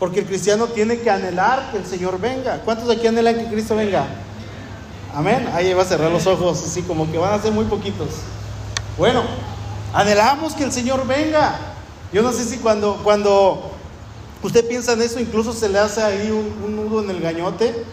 Porque 0.00 0.20
el 0.20 0.26
cristiano 0.26 0.66
tiene 0.66 0.98
que 0.98 1.10
anhelar 1.10 1.70
que 1.70 1.78
el 1.78 1.86
Señor 1.86 2.18
venga. 2.18 2.60
¿Cuántos 2.64 2.90
aquí 2.90 3.06
anhelan 3.06 3.36
que 3.36 3.46
Cristo 3.46 3.76
venga? 3.76 4.04
Amén. 5.14 5.48
Ahí 5.54 5.72
va 5.72 5.82
a 5.82 5.86
cerrar 5.86 6.10
los 6.10 6.26
ojos, 6.26 6.64
así 6.66 6.82
como 6.82 7.10
que 7.12 7.18
van 7.18 7.34
a 7.34 7.42
ser 7.42 7.52
muy 7.52 7.66
poquitos. 7.66 8.08
Bueno, 8.98 9.22
anhelamos 9.92 10.54
que 10.54 10.64
el 10.64 10.72
Señor 10.72 11.06
venga. 11.06 11.58
Yo 12.12 12.22
no 12.22 12.32
sé 12.32 12.44
si 12.44 12.58
cuando, 12.58 13.00
cuando 13.04 13.71
Usted 14.42 14.66
piensa 14.66 14.94
en 14.94 15.02
eso, 15.02 15.20
incluso 15.20 15.52
se 15.52 15.68
le 15.68 15.78
hace 15.78 16.02
ahí 16.02 16.30
un, 16.30 16.74
nudo 16.74 17.00
en 17.02 17.10
el 17.10 17.20
gañote. 17.20 17.84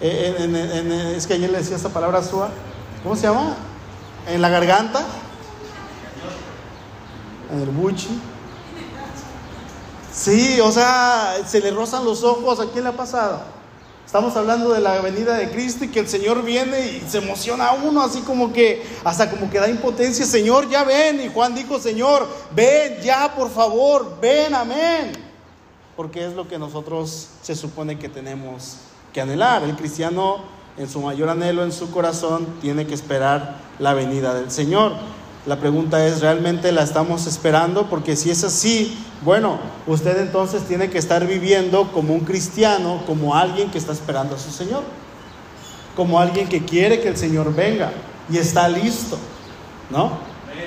Eh, 0.00 1.14
es 1.16 1.26
que 1.26 1.34
ayer 1.34 1.50
le 1.50 1.58
decía 1.58 1.76
esta 1.76 1.88
palabra 1.88 2.22
sua. 2.22 2.50
¿Cómo 3.02 3.16
se 3.16 3.22
llama? 3.22 3.56
En 4.28 4.42
la 4.42 4.50
garganta. 4.50 5.02
En 7.50 7.60
el 7.62 7.70
buchi. 7.70 8.20
Sí, 10.12 10.60
o 10.60 10.70
sea, 10.70 11.36
se 11.46 11.60
le 11.60 11.70
rozan 11.70 12.04
los 12.04 12.22
ojos. 12.22 12.60
¿A 12.60 12.66
quién 12.66 12.84
le 12.84 12.90
ha 12.90 12.96
pasado? 12.96 13.40
Estamos 14.04 14.36
hablando 14.36 14.72
de 14.74 14.80
la 14.80 15.00
venida 15.00 15.38
de 15.38 15.50
Cristo 15.50 15.86
y 15.86 15.88
que 15.88 16.00
el 16.00 16.08
Señor 16.08 16.42
viene 16.42 16.86
y 16.86 17.04
se 17.08 17.18
emociona 17.18 17.68
a 17.68 17.72
uno, 17.72 18.02
así 18.02 18.20
como 18.20 18.52
que, 18.52 18.86
hasta 19.04 19.30
como 19.30 19.50
que 19.50 19.58
da 19.58 19.70
impotencia. 19.70 20.26
Señor, 20.26 20.68
ya 20.68 20.84
ven. 20.84 21.22
Y 21.22 21.30
Juan 21.32 21.54
dijo, 21.54 21.80
Señor, 21.80 22.28
ven 22.54 23.00
ya, 23.02 23.34
por 23.34 23.50
favor, 23.50 24.18
ven, 24.20 24.54
amén 24.54 25.23
porque 25.96 26.26
es 26.26 26.34
lo 26.34 26.48
que 26.48 26.58
nosotros 26.58 27.28
se 27.42 27.54
supone 27.54 27.98
que 27.98 28.08
tenemos 28.08 28.78
que 29.12 29.20
anhelar. 29.20 29.62
El 29.62 29.76
cristiano 29.76 30.38
en 30.76 30.88
su 30.88 31.00
mayor 31.00 31.28
anhelo, 31.28 31.64
en 31.64 31.72
su 31.72 31.90
corazón, 31.90 32.46
tiene 32.60 32.86
que 32.86 32.94
esperar 32.94 33.58
la 33.78 33.94
venida 33.94 34.34
del 34.34 34.50
Señor. 34.50 34.92
La 35.46 35.60
pregunta 35.60 36.04
es, 36.06 36.20
¿realmente 36.20 36.72
la 36.72 36.82
estamos 36.82 37.26
esperando? 37.26 37.88
Porque 37.88 38.16
si 38.16 38.30
es 38.30 38.42
así, 38.44 38.96
bueno, 39.22 39.58
usted 39.86 40.20
entonces 40.20 40.62
tiene 40.64 40.90
que 40.90 40.98
estar 40.98 41.26
viviendo 41.26 41.92
como 41.92 42.14
un 42.14 42.20
cristiano, 42.20 43.02
como 43.06 43.34
alguien 43.34 43.70
que 43.70 43.78
está 43.78 43.92
esperando 43.92 44.36
a 44.36 44.38
su 44.38 44.50
Señor, 44.50 44.82
como 45.94 46.18
alguien 46.18 46.48
que 46.48 46.64
quiere 46.64 47.00
que 47.00 47.08
el 47.08 47.16
Señor 47.16 47.54
venga 47.54 47.92
y 48.30 48.38
está 48.38 48.68
listo, 48.68 49.18
¿no? 49.90 50.12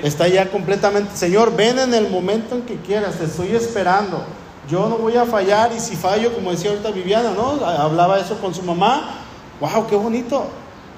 Está 0.02 0.28
ya 0.28 0.48
completamente, 0.50 1.16
Señor, 1.16 1.54
ven 1.56 1.78
en 1.78 1.92
el 1.92 2.08
momento 2.08 2.54
en 2.54 2.62
que 2.62 2.76
quieras, 2.76 3.16
te 3.18 3.24
estoy 3.24 3.56
esperando. 3.56 4.24
Yo 4.68 4.88
no 4.88 4.98
voy 4.98 5.16
a 5.16 5.24
fallar 5.24 5.72
y 5.72 5.80
si 5.80 5.96
fallo, 5.96 6.34
como 6.34 6.50
decía 6.50 6.70
ahorita 6.70 6.90
Viviana, 6.90 7.30
¿no? 7.30 7.64
Hablaba 7.64 8.18
eso 8.18 8.38
con 8.38 8.54
su 8.54 8.62
mamá. 8.62 9.20
¡Wow, 9.60 9.86
qué 9.86 9.96
bonito! 9.96 10.46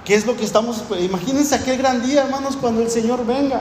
¿Qué 0.04 0.14
es 0.14 0.26
lo 0.26 0.36
que 0.36 0.44
estamos? 0.44 0.82
Imagínense 0.98 1.54
aquel 1.54 1.78
gran 1.78 2.02
día, 2.02 2.22
hermanos, 2.24 2.56
cuando 2.56 2.82
el 2.82 2.90
Señor 2.90 3.24
venga. 3.24 3.60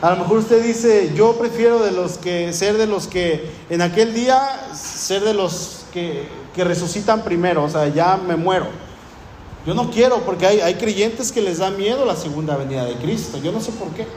A 0.00 0.10
lo 0.10 0.16
mejor 0.16 0.38
usted 0.38 0.64
dice, 0.64 1.12
yo 1.14 1.36
prefiero 1.38 1.78
de 1.78 1.92
los 1.92 2.18
que 2.18 2.52
ser 2.52 2.76
de 2.76 2.88
los 2.88 3.06
que 3.06 3.52
en 3.70 3.82
aquel 3.82 4.14
día 4.14 4.40
ser 4.74 5.22
de 5.22 5.32
los 5.32 5.84
que, 5.92 6.28
que 6.52 6.64
resucitan 6.64 7.22
primero, 7.22 7.62
o 7.62 7.68
sea, 7.68 7.86
ya 7.86 8.16
me 8.16 8.34
muero. 8.34 8.66
Yo 9.64 9.74
no 9.74 9.92
quiero 9.92 10.22
porque 10.22 10.46
hay, 10.46 10.60
hay 10.60 10.74
creyentes 10.74 11.30
que 11.30 11.40
les 11.40 11.58
da 11.58 11.70
miedo 11.70 12.04
la 12.04 12.16
segunda 12.16 12.56
venida 12.56 12.84
de 12.84 12.96
Cristo. 12.96 13.38
Yo 13.38 13.52
no 13.52 13.60
sé 13.60 13.70
por 13.70 13.90
qué. 13.90 14.08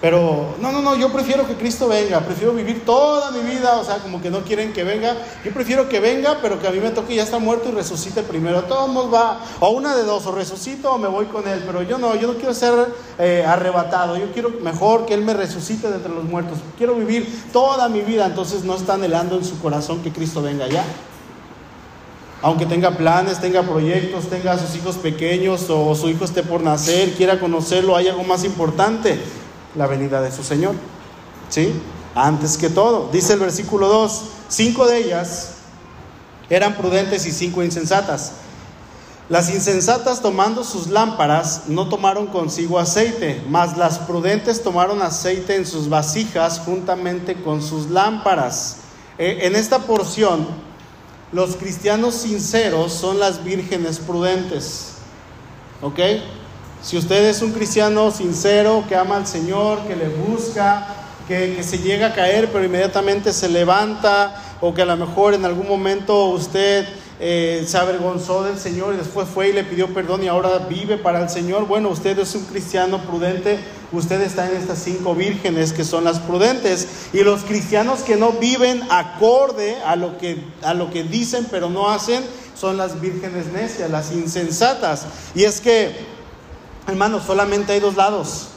Pero 0.00 0.56
no, 0.60 0.72
no, 0.72 0.80
no, 0.80 0.96
yo 0.96 1.12
prefiero 1.12 1.46
que 1.46 1.56
Cristo 1.56 1.86
venga, 1.86 2.20
prefiero 2.20 2.54
vivir 2.54 2.86
toda 2.86 3.30
mi 3.32 3.40
vida, 3.40 3.76
o 3.78 3.84
sea, 3.84 3.98
como 3.98 4.22
que 4.22 4.30
no 4.30 4.40
quieren 4.40 4.72
que 4.72 4.82
venga. 4.82 5.14
Yo 5.44 5.52
prefiero 5.52 5.90
que 5.90 6.00
venga, 6.00 6.38
pero 6.40 6.58
que 6.58 6.66
a 6.66 6.70
mí 6.70 6.80
me 6.80 6.88
toque 6.90 7.14
ya 7.14 7.22
está 7.22 7.38
muerto 7.38 7.68
y 7.68 7.72
resucite 7.72 8.22
primero. 8.22 8.62
Todos 8.64 9.12
va, 9.12 9.40
o 9.60 9.68
una 9.70 9.94
de 9.94 10.04
dos, 10.04 10.24
o 10.24 10.32
resucito 10.32 10.90
o 10.90 10.96
me 10.98 11.06
voy 11.06 11.26
con 11.26 11.46
Él. 11.46 11.62
Pero 11.66 11.82
yo 11.82 11.98
no, 11.98 12.14
yo 12.14 12.28
no 12.28 12.34
quiero 12.34 12.54
ser 12.54 12.72
eh, 13.18 13.44
arrebatado, 13.46 14.16
yo 14.16 14.32
quiero 14.32 14.48
mejor 14.62 15.04
que 15.04 15.12
Él 15.12 15.22
me 15.22 15.34
resucite 15.34 15.88
de 15.90 15.96
entre 15.96 16.14
los 16.14 16.24
muertos. 16.24 16.58
Quiero 16.78 16.94
vivir 16.94 17.50
toda 17.52 17.90
mi 17.90 18.00
vida, 18.00 18.24
entonces 18.24 18.64
no 18.64 18.76
está 18.76 18.94
anhelando 18.94 19.36
en 19.36 19.44
su 19.44 19.60
corazón 19.60 20.02
que 20.02 20.12
Cristo 20.12 20.40
venga 20.40 20.66
ya 20.66 20.82
aunque 22.42 22.64
tenga 22.66 22.96
planes, 22.96 23.40
tenga 23.40 23.62
proyectos, 23.62 24.28
tenga 24.28 24.52
a 24.52 24.58
sus 24.58 24.74
hijos 24.74 24.96
pequeños 24.96 25.68
o 25.68 25.94
su 25.94 26.08
hijo 26.08 26.24
esté 26.24 26.42
por 26.42 26.62
nacer, 26.62 27.12
quiera 27.12 27.38
conocerlo, 27.38 27.96
hay 27.96 28.08
algo 28.08 28.24
más 28.24 28.44
importante, 28.44 29.20
la 29.74 29.86
venida 29.86 30.20
de 30.20 30.32
su 30.32 30.42
Señor. 30.42 30.74
¿Sí? 31.48 31.72
Antes 32.14 32.56
que 32.56 32.70
todo, 32.70 33.08
dice 33.12 33.34
el 33.34 33.40
versículo 33.40 33.88
2, 33.88 34.22
cinco 34.48 34.86
de 34.86 34.98
ellas 34.98 35.52
eran 36.48 36.76
prudentes 36.76 37.26
y 37.26 37.32
cinco 37.32 37.62
insensatas. 37.62 38.32
Las 39.28 39.48
insensatas 39.48 40.20
tomando 40.20 40.64
sus 40.64 40.88
lámparas 40.88 41.62
no 41.68 41.88
tomaron 41.88 42.26
consigo 42.26 42.80
aceite, 42.80 43.40
mas 43.48 43.76
las 43.76 44.00
prudentes 44.00 44.60
tomaron 44.62 45.02
aceite 45.02 45.54
en 45.54 45.64
sus 45.64 45.88
vasijas 45.88 46.60
juntamente 46.64 47.40
con 47.40 47.62
sus 47.62 47.90
lámparas. 47.90 48.78
Eh, 49.18 49.38
en 49.42 49.54
esta 49.54 49.78
porción 49.78 50.48
los 51.30 51.54
cristianos 51.54 52.16
sinceros 52.16 52.92
son 52.92 53.20
las 53.20 53.44
vírgenes 53.44 54.00
prudentes. 54.00 54.94
¿Ok? 55.80 56.00
Si 56.82 56.96
usted 56.96 57.24
es 57.26 57.42
un 57.42 57.52
cristiano 57.52 58.10
sincero, 58.10 58.84
que 58.88 58.96
ama 58.96 59.16
al 59.16 59.26
Señor, 59.26 59.80
que 59.86 59.96
le 59.96 60.08
busca, 60.08 60.86
que, 61.28 61.62
se 61.62 61.78
llega 61.78 62.08
a 62.08 62.14
caer, 62.14 62.48
pero 62.50 62.64
inmediatamente 62.64 63.32
se 63.34 63.48
levanta, 63.50 64.34
o 64.62 64.72
que 64.72 64.82
a 64.82 64.86
lo 64.86 64.96
mejor 64.96 65.34
en 65.34 65.44
algún 65.44 65.68
momento 65.68 66.26
usted 66.26 66.88
eh, 67.20 67.64
se 67.66 67.76
avergonzó 67.76 68.42
del 68.44 68.58
Señor 68.58 68.94
y 68.94 68.96
después 68.96 69.28
fue 69.28 69.50
y 69.50 69.52
le 69.52 69.62
pidió 69.62 69.92
perdón 69.92 70.24
y 70.24 70.28
ahora 70.28 70.58
vive 70.70 70.96
para 70.96 71.22
el 71.22 71.28
Señor. 71.28 71.66
Bueno, 71.66 71.90
usted 71.90 72.18
es 72.18 72.34
un 72.34 72.44
cristiano 72.46 72.98
prudente, 73.02 73.58
usted 73.92 74.22
está 74.22 74.50
en 74.50 74.56
estas 74.56 74.78
cinco 74.78 75.14
vírgenes 75.14 75.74
que 75.74 75.84
son 75.84 76.04
las 76.04 76.18
prudentes. 76.18 76.88
Y 77.12 77.22
los 77.22 77.42
cristianos 77.42 78.00
que 78.00 78.16
no 78.16 78.32
viven 78.32 78.82
acorde 78.90 79.76
a 79.84 79.96
lo 79.96 80.16
que, 80.16 80.42
a 80.62 80.72
lo 80.72 80.90
que 80.90 81.04
dicen 81.04 81.46
pero 81.50 81.68
no 81.68 81.90
hacen, 81.90 82.24
son 82.58 82.78
las 82.78 83.00
vírgenes 83.02 83.46
necias, 83.52 83.90
las 83.90 84.12
insensatas. 84.12 85.04
Y 85.34 85.44
es 85.44 85.60
que, 85.60 86.19
hermanos, 86.90 87.24
solamente 87.26 87.72
hay 87.72 87.80
dos 87.80 87.96
lados. 87.96 88.48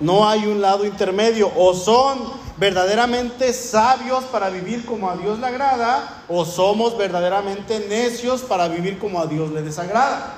No 0.00 0.28
hay 0.28 0.46
un 0.46 0.60
lado 0.60 0.84
intermedio. 0.84 1.50
O 1.56 1.74
son 1.74 2.18
verdaderamente 2.56 3.52
sabios 3.52 4.24
para 4.24 4.50
vivir 4.50 4.84
como 4.84 5.10
a 5.10 5.16
Dios 5.16 5.38
le 5.38 5.46
agrada 5.46 6.22
o 6.28 6.44
somos 6.44 6.96
verdaderamente 6.96 7.86
necios 7.88 8.42
para 8.42 8.68
vivir 8.68 8.98
como 8.98 9.20
a 9.20 9.26
Dios 9.26 9.50
le 9.50 9.62
desagrada. 9.62 10.34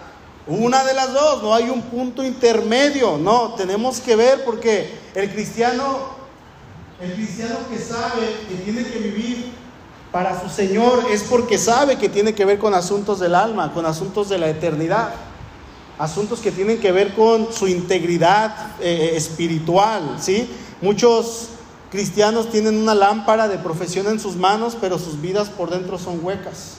Una 0.47 0.85
de 0.85 0.95
las 0.95 1.13
dos, 1.13 1.43
no 1.43 1.55
hay 1.55 1.69
un 1.69 1.83
punto 1.83 2.23
intermedio, 2.23 3.19
no, 3.19 3.55
tenemos 3.55 4.01
que 4.01 4.15
ver 4.15 4.45
porque 4.45 4.97
el 5.15 5.33
cristiano, 5.33 5.99
el 7.01 7.15
cristiano 7.15 7.57
que 7.69 7.79
sabe 7.79 8.37
que 8.49 8.55
tiene 8.65 8.85
que 8.85 8.99
vivir 8.99 9.53
para 10.13 10.41
su 10.41 10.49
Señor 10.49 11.05
es 11.11 11.25
porque 11.25 11.59
sabe 11.59 11.99
que 11.99 12.09
tiene 12.09 12.33
que 12.33 12.45
ver 12.45 12.61
con 12.61 12.75
asuntos 12.75 13.19
del 13.19 13.35
alma, 13.35 13.73
con 13.75 13.87
asuntos 13.87 14.29
de 14.29 14.39
la 14.39 14.49
eternidad, 14.49 15.11
asuntos 15.99 16.41
que 16.41 16.53
tienen 16.53 16.79
que 16.79 16.93
ver 16.93 17.15
con 17.15 17.53
su 17.53 17.69
integridad 17.69 18.75
eh, 18.81 19.13
espiritual, 19.15 20.17
¿sí? 20.21 20.49
Muchos 20.81 21.49
cristianos 21.91 22.51
tienen 22.51 22.77
una 22.77 22.95
lámpara 22.95 23.49
de 23.49 23.59
profesión 23.59 24.07
en 24.09 24.21
sus 24.21 24.37
manos, 24.37 24.77
pero 24.81 24.99
sus 24.99 25.21
vidas 25.21 25.49
por 25.49 25.71
dentro 25.71 25.99
son 25.99 26.25
huecas. 26.25 26.77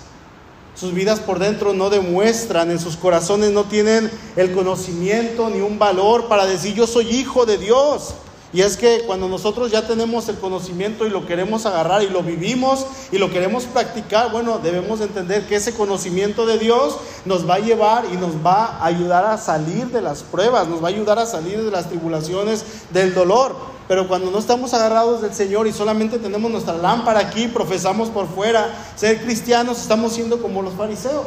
Sus 0.75 0.93
vidas 0.93 1.19
por 1.19 1.39
dentro 1.39 1.73
no 1.73 1.89
demuestran, 1.89 2.69
en 2.69 2.77
sus 2.77 2.97
corazones 2.97 3.51
no 3.51 3.63
tienen 3.63 4.11
el 4.35 4.51
conocimiento 4.51 5.49
ni 5.49 5.61
un 5.61 5.79
valor 5.79 6.27
para 6.27 6.45
decir 6.45 6.75
yo 6.75 6.85
soy 6.85 7.09
hijo 7.09 7.47
de 7.47 7.57
Dios. 7.57 8.13
Y 8.53 8.61
es 8.61 8.77
que 8.77 9.01
cuando 9.05 9.27
nosotros 9.27 9.71
ya 9.71 9.85
tenemos 9.85 10.29
el 10.29 10.37
conocimiento 10.37 11.05
y 11.05 11.09
lo 11.09 11.25
queremos 11.25 11.65
agarrar 11.65 12.01
y 12.03 12.07
lo 12.07 12.23
vivimos 12.23 12.85
y 13.11 13.17
lo 13.17 13.29
queremos 13.29 13.65
practicar, 13.65 14.31
bueno, 14.31 14.59
debemos 14.59 15.01
entender 15.01 15.45
que 15.47 15.57
ese 15.57 15.73
conocimiento 15.73 16.45
de 16.45 16.57
Dios 16.57 16.97
nos 17.25 17.47
va 17.47 17.55
a 17.55 17.59
llevar 17.59 18.05
y 18.11 18.15
nos 18.15 18.35
va 18.45 18.77
a 18.77 18.85
ayudar 18.85 19.25
a 19.25 19.37
salir 19.37 19.87
de 19.87 20.01
las 20.01 20.23
pruebas, 20.23 20.67
nos 20.67 20.81
va 20.81 20.87
a 20.87 20.91
ayudar 20.91 21.19
a 21.19 21.25
salir 21.25 21.61
de 21.61 21.71
las 21.71 21.89
tribulaciones, 21.89 22.63
del 22.91 23.13
dolor. 23.13 23.55
Pero 23.89 24.07
cuando 24.07 24.31
no 24.31 24.39
estamos 24.39 24.73
agarrados 24.73 25.21
del 25.21 25.33
Señor 25.33 25.67
y 25.67 25.73
solamente 25.73 26.17
tenemos 26.17 26.49
nuestra 26.49 26.77
lámpara 26.77 27.19
aquí, 27.19 27.47
profesamos 27.47 28.09
por 28.09 28.27
fuera 28.27 28.73
ser 28.95 29.21
cristianos, 29.21 29.79
estamos 29.79 30.13
siendo 30.13 30.41
como 30.41 30.61
los 30.61 30.73
fariseos. 30.73 31.25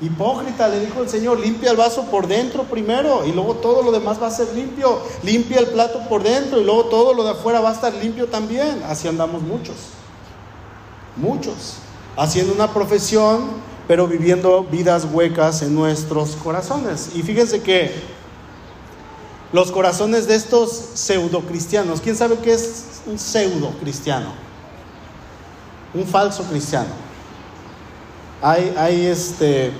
Hipócrita, 0.00 0.68
le 0.68 0.80
dijo 0.80 1.02
el 1.02 1.08
Señor, 1.08 1.38
limpia 1.38 1.70
el 1.70 1.76
vaso 1.76 2.04
por 2.06 2.26
dentro 2.26 2.64
primero 2.64 3.24
y 3.24 3.32
luego 3.32 3.54
todo 3.54 3.82
lo 3.82 3.92
demás 3.92 4.20
va 4.20 4.26
a 4.26 4.30
ser 4.30 4.52
limpio. 4.52 4.98
Limpia 5.22 5.60
el 5.60 5.68
plato 5.68 6.00
por 6.08 6.22
dentro 6.22 6.60
y 6.60 6.64
luego 6.64 6.86
todo 6.86 7.14
lo 7.14 7.22
de 7.22 7.30
afuera 7.30 7.60
va 7.60 7.70
a 7.70 7.72
estar 7.72 7.94
limpio 7.94 8.26
también. 8.26 8.82
Así 8.88 9.06
andamos 9.06 9.42
muchos. 9.42 9.76
Muchos. 11.16 11.76
Haciendo 12.16 12.52
una 12.52 12.72
profesión, 12.72 13.50
pero 13.86 14.08
viviendo 14.08 14.64
vidas 14.64 15.06
huecas 15.10 15.62
en 15.62 15.74
nuestros 15.74 16.34
corazones. 16.36 17.10
Y 17.14 17.22
fíjense 17.22 17.62
que 17.62 17.92
los 19.52 19.70
corazones 19.70 20.26
de 20.26 20.34
estos 20.34 20.70
pseudo 20.94 21.42
cristianos, 21.42 22.00
¿quién 22.00 22.16
sabe 22.16 22.36
qué 22.38 22.52
es 22.54 23.00
un 23.06 23.16
pseudo 23.16 23.70
cristiano? 23.80 24.32
Un 25.94 26.04
falso 26.04 26.42
cristiano 26.42 27.13
hay, 28.42 28.74
hay 28.76 29.06
este, 29.06 29.72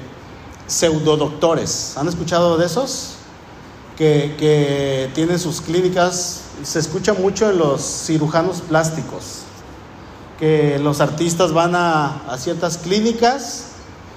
pseudodoctores. 0.66 1.96
¿Han 1.96 2.08
escuchado 2.08 2.56
de 2.56 2.66
esos? 2.66 3.16
Que, 3.96 4.34
que 4.38 5.10
tienen 5.14 5.38
sus 5.38 5.60
clínicas, 5.60 6.40
se 6.62 6.80
escucha 6.80 7.14
mucho 7.14 7.48
en 7.50 7.58
los 7.58 7.80
cirujanos 7.80 8.60
plásticos, 8.60 9.42
que 10.38 10.80
los 10.80 11.00
artistas 11.00 11.52
van 11.52 11.76
a, 11.76 12.22
a 12.28 12.36
ciertas 12.38 12.76
clínicas 12.78 13.66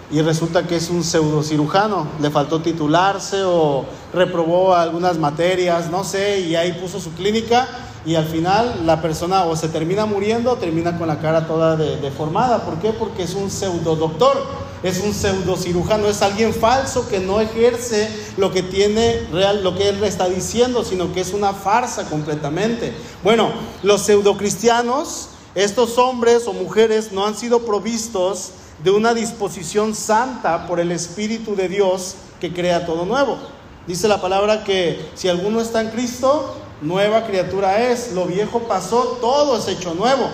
y 0.09 0.21
resulta 0.21 0.65
que 0.65 0.77
es 0.77 0.89
un 0.89 1.03
pseudo 1.03 1.43
cirujano, 1.43 2.07
le 2.19 2.31
faltó 2.31 2.61
titularse 2.61 3.43
o 3.43 3.85
reprobó 4.13 4.73
algunas 4.73 5.19
materias, 5.19 5.91
no 5.91 6.03
sé, 6.03 6.39
y 6.39 6.55
ahí 6.55 6.73
puso 6.73 6.99
su 6.99 7.11
clínica 7.11 7.67
y 8.07 8.15
al 8.15 8.25
final 8.25 8.85
la 8.85 9.01
persona 9.01 9.43
o 9.43 9.57
se 9.57 9.67
termina 9.67 10.05
muriendo 10.05 10.53
o 10.53 10.55
termina 10.55 10.97
con 10.97 11.09
la 11.09 11.19
cara 11.19 11.45
toda 11.45 11.75
deformada. 11.75 12.63
¿Por 12.63 12.79
qué? 12.79 12.93
Porque 12.93 13.23
es 13.23 13.33
un 13.33 13.51
pseudo 13.51 13.97
doctor, 13.97 14.45
es 14.81 15.01
un 15.01 15.13
pseudo 15.13 15.57
cirujano, 15.57 16.07
es 16.07 16.21
alguien 16.21 16.53
falso 16.53 17.09
que 17.09 17.19
no 17.19 17.41
ejerce 17.41 18.09
lo 18.37 18.53
que 18.53 18.63
tiene 18.63 19.27
real, 19.33 19.61
lo 19.61 19.75
que 19.75 19.89
él 19.89 20.01
está 20.05 20.29
diciendo, 20.29 20.85
sino 20.85 21.11
que 21.11 21.19
es 21.19 21.33
una 21.33 21.51
farsa 21.51 22.09
completamente. 22.09 22.93
Bueno, 23.25 23.51
los 23.83 24.03
pseudo 24.03 24.37
cristianos, 24.37 25.31
estos 25.53 25.97
hombres 25.97 26.47
o 26.47 26.53
mujeres 26.53 27.11
no 27.11 27.27
han 27.27 27.35
sido 27.35 27.65
provistos 27.65 28.51
de 28.85 28.91
una 28.91 29.13
disposición 29.13 29.93
santa 29.93 30.65
por 30.65 30.79
el 30.79 30.93
Espíritu 30.93 31.57
de 31.57 31.67
Dios 31.67 32.15
que 32.39 32.53
crea 32.53 32.85
todo 32.85 33.05
nuevo. 33.05 33.37
Dice 33.85 34.07
la 34.07 34.21
palabra 34.21 34.63
que 34.63 35.09
si 35.13 35.27
alguno 35.27 35.59
está 35.59 35.81
en 35.81 35.89
Cristo, 35.89 36.55
nueva 36.81 37.25
criatura 37.25 37.89
es, 37.89 38.13
lo 38.13 38.25
viejo 38.25 38.61
pasó, 38.61 39.17
todo 39.21 39.57
es 39.57 39.67
hecho 39.67 39.93
nuevo. 39.93 40.29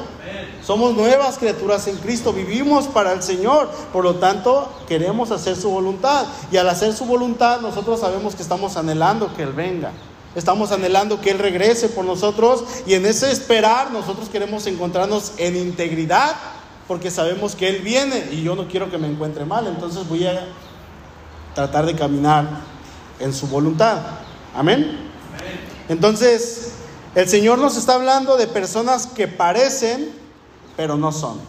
Somos 0.64 0.94
nuevas 0.96 1.38
criaturas 1.38 1.88
en 1.88 1.98
Cristo, 1.98 2.32
vivimos 2.32 2.88
para 2.88 3.12
el 3.12 3.22
Señor, 3.22 3.70
por 3.92 4.04
lo 4.04 4.16
tanto 4.16 4.70
queremos 4.88 5.32
hacer 5.32 5.56
su 5.56 5.70
voluntad. 5.70 6.26
Y 6.52 6.58
al 6.58 6.70
hacer 6.70 6.94
su 6.94 7.06
voluntad 7.06 7.60
nosotros 7.62 8.00
sabemos 8.00 8.36
que 8.36 8.44
estamos 8.44 8.78
anhelando 8.78 9.34
que 9.36 9.44
Él 9.44 9.52
venga. 9.52 9.92
Estamos 10.36 10.72
anhelando 10.72 11.22
que 11.22 11.32
Él 11.32 11.40
regrese 11.40 11.90
por 11.90 12.06
nosotros 12.06 12.64
y 12.88 12.96
en 12.96 13.06
ese 13.06 13.32
esperar 13.32 13.92
nosotros 13.92 14.30
queremos 14.30 14.66
encontrarnos 14.66 15.34
en 15.38 15.56
integridad 15.56 16.36
porque 16.88 17.12
sabemos 17.12 17.56
que 17.56 17.70
Él 17.70 17.82
viene 17.82 18.30
y 18.32 18.42
yo 18.42 18.56
no 18.56 18.68
quiero 18.68 18.90
que 18.90 18.98
me 18.98 19.08
encuentre 19.08 19.46
mal, 19.46 19.68
entonces 19.68 20.08
voy 20.08 20.26
a 20.26 20.48
tratar 21.54 21.86
de 21.86 21.96
caminar 21.96 22.48
en 23.20 23.34
su 23.34 23.48
voluntad. 23.48 24.00
Amén. 24.56 25.03
Entonces, 25.90 26.70
el 27.16 27.30
Señor 27.30 27.60
nos 27.60 27.78
está 27.78 27.96
hablando 27.96 28.38
de 28.38 28.48
personas 28.48 29.08
que 29.08 29.28
parecen, 29.28 30.12
pero 30.76 30.98
no 30.98 31.12
son. 31.12 31.40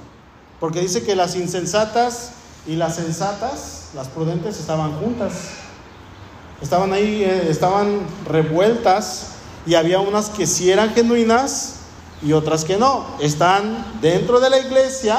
Porque 0.61 0.81
dice 0.81 1.05
que 1.05 1.17
las 1.17 1.37
insensatas 1.37 2.33
y 2.67 2.77
las 2.77 2.97
sensatas, 2.97 3.91
las 3.95 4.09
prudentes, 4.09 4.59
estaban 4.59 4.93
juntas. 4.99 5.33
Estaban 6.61 6.93
ahí, 6.93 7.23
eh, 7.25 7.49
estaban 7.49 8.01
revueltas 8.27 9.29
y 9.67 9.75
había 9.75 10.01
unas 10.01 10.31
que 10.31 10.47
sí 10.47 10.71
eran 10.71 10.91
genuinas 10.95 11.77
y 12.23 12.33
otras 12.33 12.65
que 12.65 12.77
no. 12.77 13.07
Están 13.21 13.87
dentro 14.01 14.41
de 14.41 14.51
la 14.51 14.59
iglesia, 14.59 15.19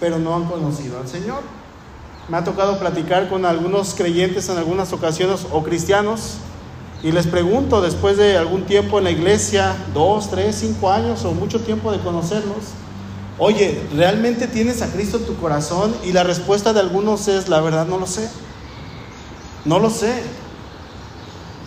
pero 0.00 0.18
no 0.18 0.34
han 0.34 0.44
conocido 0.44 0.98
al 0.98 1.08
Señor. 1.08 1.42
Me 2.28 2.36
ha 2.36 2.44
tocado 2.44 2.78
platicar 2.78 3.28
con 3.28 3.44
algunos 3.44 3.94
creyentes 3.94 4.48
en 4.48 4.58
algunas 4.58 4.92
ocasiones 4.92 5.46
o 5.50 5.62
cristianos 5.62 6.38
y 7.02 7.12
les 7.12 7.26
pregunto 7.26 7.80
después 7.80 8.16
de 8.16 8.36
algún 8.36 8.64
tiempo 8.64 8.98
en 8.98 9.04
la 9.04 9.10
iglesia, 9.10 9.76
dos, 9.94 10.30
tres, 10.30 10.56
cinco 10.56 10.90
años 10.90 11.24
o 11.24 11.32
mucho 11.32 11.60
tiempo 11.60 11.92
de 11.92 12.00
conocerlos, 12.00 12.72
oye, 13.38 13.80
¿realmente 13.94 14.48
tienes 14.48 14.82
a 14.82 14.90
Cristo 14.90 15.18
en 15.18 15.26
tu 15.26 15.36
corazón? 15.36 15.94
Y 16.04 16.12
la 16.12 16.24
respuesta 16.24 16.72
de 16.72 16.80
algunos 16.80 17.28
es, 17.28 17.48
la 17.48 17.60
verdad 17.60 17.86
no 17.86 17.98
lo 17.98 18.06
sé. 18.06 18.28
No 19.64 19.78
lo 19.78 19.90
sé. 19.90 20.22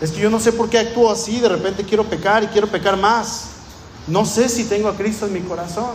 Es 0.01 0.11
que 0.11 0.19
yo 0.19 0.29
no 0.29 0.39
sé 0.39 0.51
por 0.51 0.69
qué 0.69 0.79
actúo 0.79 1.09
así, 1.09 1.39
de 1.39 1.47
repente 1.47 1.83
quiero 1.83 2.03
pecar 2.03 2.43
y 2.43 2.47
quiero 2.47 2.67
pecar 2.67 2.97
más. 2.97 3.51
No 4.07 4.25
sé 4.25 4.49
si 4.49 4.65
tengo 4.65 4.89
a 4.89 4.97
Cristo 4.97 5.27
en 5.27 5.33
mi 5.33 5.41
corazón. 5.41 5.91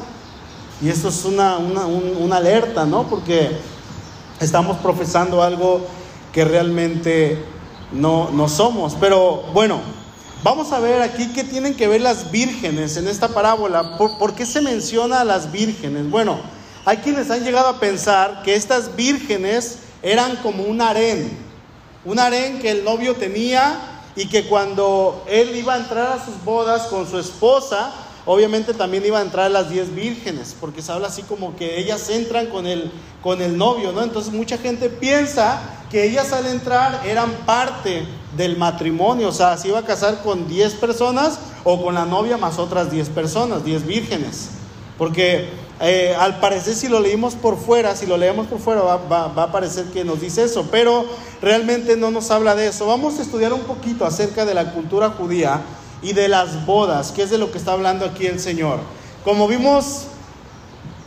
Y 0.81 0.89
esto 0.89 1.09
es 1.09 1.25
una, 1.25 1.59
una, 1.59 2.37
alerta, 2.37 2.85
¿no? 2.85 3.09
Porque 3.09 3.51
estamos 4.41 4.77
profesando 4.79 5.43
algo 5.43 5.87
que 6.33 6.45
realmente 6.45 7.43
no, 7.93 8.31
no 8.31 8.49
somos. 8.49 8.95
Pero 8.99 9.45
bueno, 9.53 9.81
vamos 10.43 10.73
a 10.73 10.81
ver 10.81 11.03
aquí 11.03 11.33
qué 11.33 11.45
tienen 11.45 11.75
que 11.75 11.89
ver 11.89 12.01
las 12.01 12.31
vírgenes 12.31 12.97
en 12.97 13.09
esta 13.09 13.29
parábola. 13.29 13.97
¿Por, 13.99 14.19
¿Por, 14.19 14.35
qué 14.35 14.47
se 14.47 14.61
menciona 14.61 15.21
a 15.21 15.25
las 15.25 15.53
vírgenes? 15.53 16.11
Bueno, 16.11 16.39
hay 16.85 16.99
quienes 16.99 17.31
han 17.31 17.45
llegado 17.45 17.69
a 17.69 17.81
pensar 17.81 18.43
que 18.43 18.55
estas 18.55 18.95
vírgenes 18.95 19.79
eran 20.03 20.37
como 20.37 20.65
un 20.65 20.81
harén. 20.81 21.37
Un 22.05 22.19
harén 22.19 22.61
que 22.61 22.71
el 22.71 22.85
novio 22.85 23.17
tenía 23.17 23.97
y 24.15 24.29
que 24.29 24.47
cuando 24.47 25.25
él 25.29 25.55
iba 25.57 25.75
a 25.75 25.79
entrar 25.79 26.13
a 26.13 26.25
sus 26.25 26.43
bodas 26.45 26.87
con 26.87 27.09
su 27.09 27.19
esposa, 27.19 27.93
obviamente 28.25 28.73
también 28.73 29.05
iba 29.05 29.19
a 29.19 29.23
entrar 29.23 29.51
las 29.51 29.69
diez 29.69 29.95
vírgenes, 29.95 30.55
porque 30.59 30.83
se 30.83 30.93
habla 30.93 31.09
así 31.09 31.23
como 31.23 31.55
que 31.57 31.79
ellas 31.79 32.09
entran 32.09 32.47
con 32.47 32.67
el, 32.67 32.91
con 33.23 33.43
el 33.43 33.59
novio, 33.59 33.93
¿no? 33.93 34.03
Entonces 34.03 34.33
mucha 34.33 34.57
gente 34.57 34.89
piensa 34.89 35.61
que 35.91 36.05
ellas 36.05 36.33
al 36.33 36.47
entrar 36.47 37.03
eran 37.07 37.31
parte 37.47 38.07
del 38.37 38.57
matrimonio, 38.57 39.29
o 39.29 39.33
sea, 39.33 39.57
se 39.57 39.69
iba 39.69 39.79
a 39.79 39.85
casar 39.85 40.23
con 40.23 40.49
diez 40.49 40.75
personas 40.75 41.39
o 41.65 41.83
con 41.83 41.95
la 41.95 42.05
novia 42.05 42.37
más 42.37 42.59
otras 42.59 42.91
diez 42.91 43.09
personas, 43.09 43.65
diez 43.65 43.87
vírgenes, 43.87 44.51
porque 44.99 45.49
eh, 45.79 46.17
al 46.19 46.41
parecer 46.41 46.75
si 46.75 46.89
lo 46.89 47.01
leímos 47.01 47.35
por 47.35 47.59
fuera, 47.59 47.95
si 47.95 48.07
lo 48.07 48.17
leemos 48.17 48.47
por 48.47 48.59
fuera 48.59 48.81
va, 48.83 49.25
a 49.43 49.53
parecer 49.53 49.85
que 49.87 50.05
nos 50.05 50.21
dice 50.21 50.45
eso, 50.45 50.69
pero 50.71 51.05
realmente 51.43 51.97
no 51.97 52.11
nos 52.11 52.31
habla 52.31 52.55
de 52.55 52.69
eso. 52.69 52.87
Vamos 52.87 53.19
a 53.19 53.23
estudiar 53.23 53.53
un 53.53 53.61
poquito 53.61 54.07
acerca 54.07 54.47
de 54.47 54.55
la 54.55 54.73
cultura 54.73 55.11
judía 55.11 55.61
y 56.03 56.15
de 56.15 56.29
las 56.29 56.65
bodas, 56.65 57.13
que 57.13 57.23
es 57.23 57.31
de 57.31 57.37
lo 57.37 57.53
que 57.53 57.59
está 57.59 57.73
hablando 57.73 58.07
aquí 58.07 58.27
el 58.27 58.41
Señor. 58.41 58.81
Como 59.23 59.47
vimos 59.49 60.05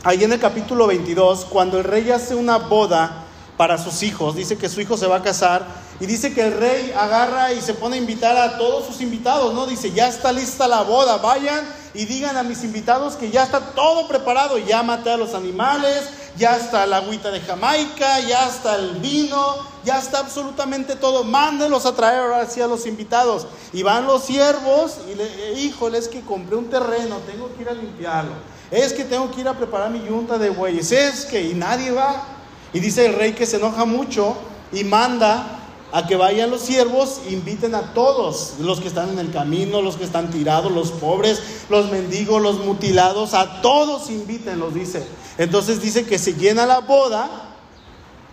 ahí 0.04 0.22
en 0.22 0.32
el 0.32 0.38
capítulo 0.38 0.86
22, 0.86 1.46
cuando 1.46 1.78
el 1.78 1.84
rey 1.84 2.10
hace 2.12 2.36
una 2.36 2.58
boda 2.58 3.19
para 3.60 3.76
sus 3.76 4.02
hijos, 4.02 4.36
dice 4.36 4.56
que 4.56 4.70
su 4.70 4.80
hijo 4.80 4.96
se 4.96 5.06
va 5.06 5.16
a 5.16 5.22
casar 5.22 5.66
y 6.00 6.06
dice 6.06 6.32
que 6.32 6.46
el 6.46 6.58
rey 6.58 6.94
agarra 6.96 7.52
y 7.52 7.60
se 7.60 7.74
pone 7.74 7.96
a 7.96 7.98
invitar 7.98 8.34
a 8.34 8.56
todos 8.56 8.86
sus 8.86 9.02
invitados, 9.02 9.52
¿no? 9.52 9.66
Dice, 9.66 9.92
ya 9.92 10.08
está 10.08 10.32
lista 10.32 10.66
la 10.66 10.80
boda, 10.80 11.18
vayan 11.18 11.62
y 11.92 12.06
digan 12.06 12.38
a 12.38 12.42
mis 12.42 12.64
invitados 12.64 13.16
que 13.16 13.30
ya 13.30 13.42
está 13.42 13.60
todo 13.74 14.08
preparado, 14.08 14.56
ya 14.56 14.82
maté 14.82 15.10
a 15.10 15.18
los 15.18 15.34
animales, 15.34 16.08
ya 16.38 16.56
está 16.56 16.86
la 16.86 16.96
agüita 16.96 17.30
de 17.30 17.42
Jamaica, 17.42 18.20
ya 18.20 18.48
está 18.48 18.76
el 18.76 18.92
vino, 18.92 19.56
ya 19.84 19.98
está 19.98 20.20
absolutamente 20.20 20.96
todo. 20.96 21.22
Mándenlos 21.22 21.84
a 21.84 21.94
traer 21.94 22.20
ahora 22.20 22.46
sí 22.48 22.62
a 22.62 22.66
los 22.66 22.86
invitados. 22.86 23.46
Y 23.74 23.82
van 23.82 24.06
los 24.06 24.24
siervos 24.24 25.00
y 25.06 25.14
le, 25.16 25.60
híjole, 25.60 25.98
es 25.98 26.08
que 26.08 26.22
compré 26.22 26.56
un 26.56 26.70
terreno, 26.70 27.18
tengo 27.30 27.54
que 27.54 27.60
ir 27.60 27.68
a 27.68 27.74
limpiarlo. 27.74 28.32
Es 28.70 28.94
que 28.94 29.04
tengo 29.04 29.30
que 29.30 29.42
ir 29.42 29.48
a 29.48 29.52
preparar 29.52 29.90
mi 29.90 30.02
yunta 30.02 30.38
de 30.38 30.48
bueyes. 30.48 30.92
Es 30.92 31.26
que, 31.26 31.42
y 31.42 31.52
nadie 31.52 31.90
va. 31.90 32.39
Y 32.72 32.80
dice 32.80 33.06
el 33.06 33.14
rey 33.14 33.32
que 33.32 33.46
se 33.46 33.56
enoja 33.56 33.84
mucho 33.84 34.36
y 34.72 34.84
manda 34.84 35.60
a 35.92 36.06
que 36.06 36.16
vayan 36.16 36.50
los 36.50 36.60
siervos, 36.60 37.20
inviten 37.28 37.74
a 37.74 37.92
todos, 37.94 38.54
los 38.60 38.80
que 38.80 38.88
están 38.88 39.08
en 39.10 39.18
el 39.18 39.32
camino, 39.32 39.82
los 39.82 39.96
que 39.96 40.04
están 40.04 40.30
tirados, 40.30 40.70
los 40.70 40.92
pobres, 40.92 41.64
los 41.68 41.90
mendigos, 41.90 42.40
los 42.40 42.64
mutilados, 42.64 43.34
a 43.34 43.60
todos 43.60 44.08
invítenlos, 44.08 44.72
dice. 44.72 45.04
Entonces 45.36 45.80
dice 45.82 46.06
que 46.06 46.18
se 46.18 46.34
llena 46.34 46.64
la 46.64 46.80
boda, 46.80 47.28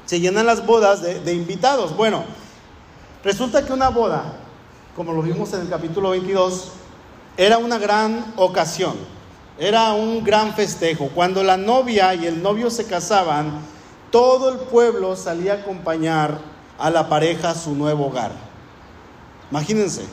se 0.06 0.20
llenan 0.20 0.46
las 0.46 0.66
bodas 0.66 1.02
de, 1.02 1.20
de 1.20 1.34
invitados. 1.34 1.96
Bueno, 1.98 2.24
resulta 3.24 3.66
que 3.66 3.74
una 3.74 3.90
boda, 3.90 4.36
como 4.96 5.14
lo 5.14 5.24
vimos 5.24 5.52
en 5.54 5.62
el 5.62 5.70
capítulo 5.70 6.12
22, 6.12 6.70
era 7.38 7.58
una 7.58 7.80
gran 7.80 8.34
ocasión, 8.36 8.96
era 9.58 9.94
un 9.94 10.24
gran 10.24 10.54
festejo. 10.54 11.10
Cuando 11.16 11.44
la 11.44 11.58
novia 11.58 12.14
y 12.14 12.28
el 12.28 12.44
novio 12.44 12.70
se 12.70 12.86
casaban, 12.86 13.62
todo 14.18 14.50
el 14.50 14.58
pueblo 14.58 15.16
salía 15.16 15.54
a 15.54 15.56
acompañar 15.58 16.40
a 16.80 16.90
la 16.90 17.08
pareja 17.08 17.54
su 17.54 17.76
nuevo 17.76 18.08
hogar. 18.08 18.32
Imagínense, 19.52 20.08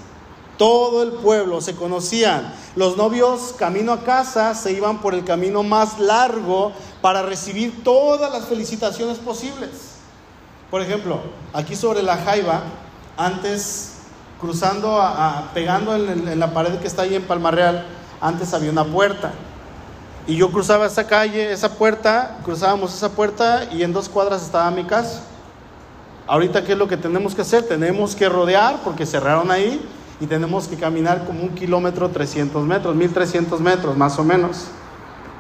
todo 0.59 1.03
el 1.03 1.13
pueblo 1.13 1.63
se 1.63 1.75
conocían. 1.75 2.53
Los 2.77 2.99
novios 2.99 3.55
camino 3.59 3.95
a 3.95 4.05
casa 4.05 4.55
se 4.55 4.73
iban 4.73 5.01
por 5.01 5.15
el 5.15 5.25
camino 5.25 5.63
más 5.63 5.99
largo 5.99 6.73
para 7.01 7.23
recibir 7.23 7.83
todas 7.83 8.31
las 8.31 8.45
felicitaciones 8.45 9.17
posibles. 9.17 9.71
Por 10.71 10.83
ejemplo, 10.83 11.21
aquí 11.55 11.75
sobre 11.75 12.03
la 12.03 12.19
Jaiba, 12.19 12.63
antes 13.17 13.95
cruzando, 14.39 15.01
a, 15.01 15.51
pegando 15.55 15.97
en, 15.97 16.29
en, 16.29 16.39
la 16.39 16.53
pared 16.53 16.79
que 16.79 16.89
está 16.89 17.05
ahí 17.05 17.15
en 17.15 17.23
Palmarreal, 17.23 17.87
antes 18.21 18.53
había 18.53 18.71
una 18.71 18.85
puerta. 18.85 19.33
Y 20.27 20.37
yo 20.37 20.51
cruzaba 20.51 20.87
esa 20.87 21.07
calle, 21.07 21.53
esa 21.53 21.69
puerta, 21.75 22.39
cruzábamos 22.45 22.95
esa 22.95 23.11
puerta 23.11 23.69
y 23.71 23.83
en 23.83 23.93
dos 23.93 24.09
cuadras 24.09 24.43
estaba 24.43 24.71
mi 24.71 24.85
casa. 24.85 25.23
Ahorita, 26.27 26.65
¿qué 26.65 26.73
es 26.73 26.79
lo 26.79 26.89
que 26.89 26.97
tenemos 26.97 27.35
que 27.35 27.43
hacer? 27.43 27.65
Tenemos 27.65 28.17
que 28.17 28.27
rodear 28.31 28.81
porque 28.83 29.05
cerraron 29.05 29.51
ahí 29.51 29.87
y 30.21 30.27
tenemos 30.27 30.67
que 30.67 30.77
caminar 30.77 31.27
como 31.27 31.43
un 31.43 31.51
kilómetro 31.51 32.09
300 32.09 32.65
metros, 32.65 32.97
1300 32.97 33.61
metros 33.61 33.97
más 33.99 34.19
o 34.19 34.25
menos. 34.25 34.69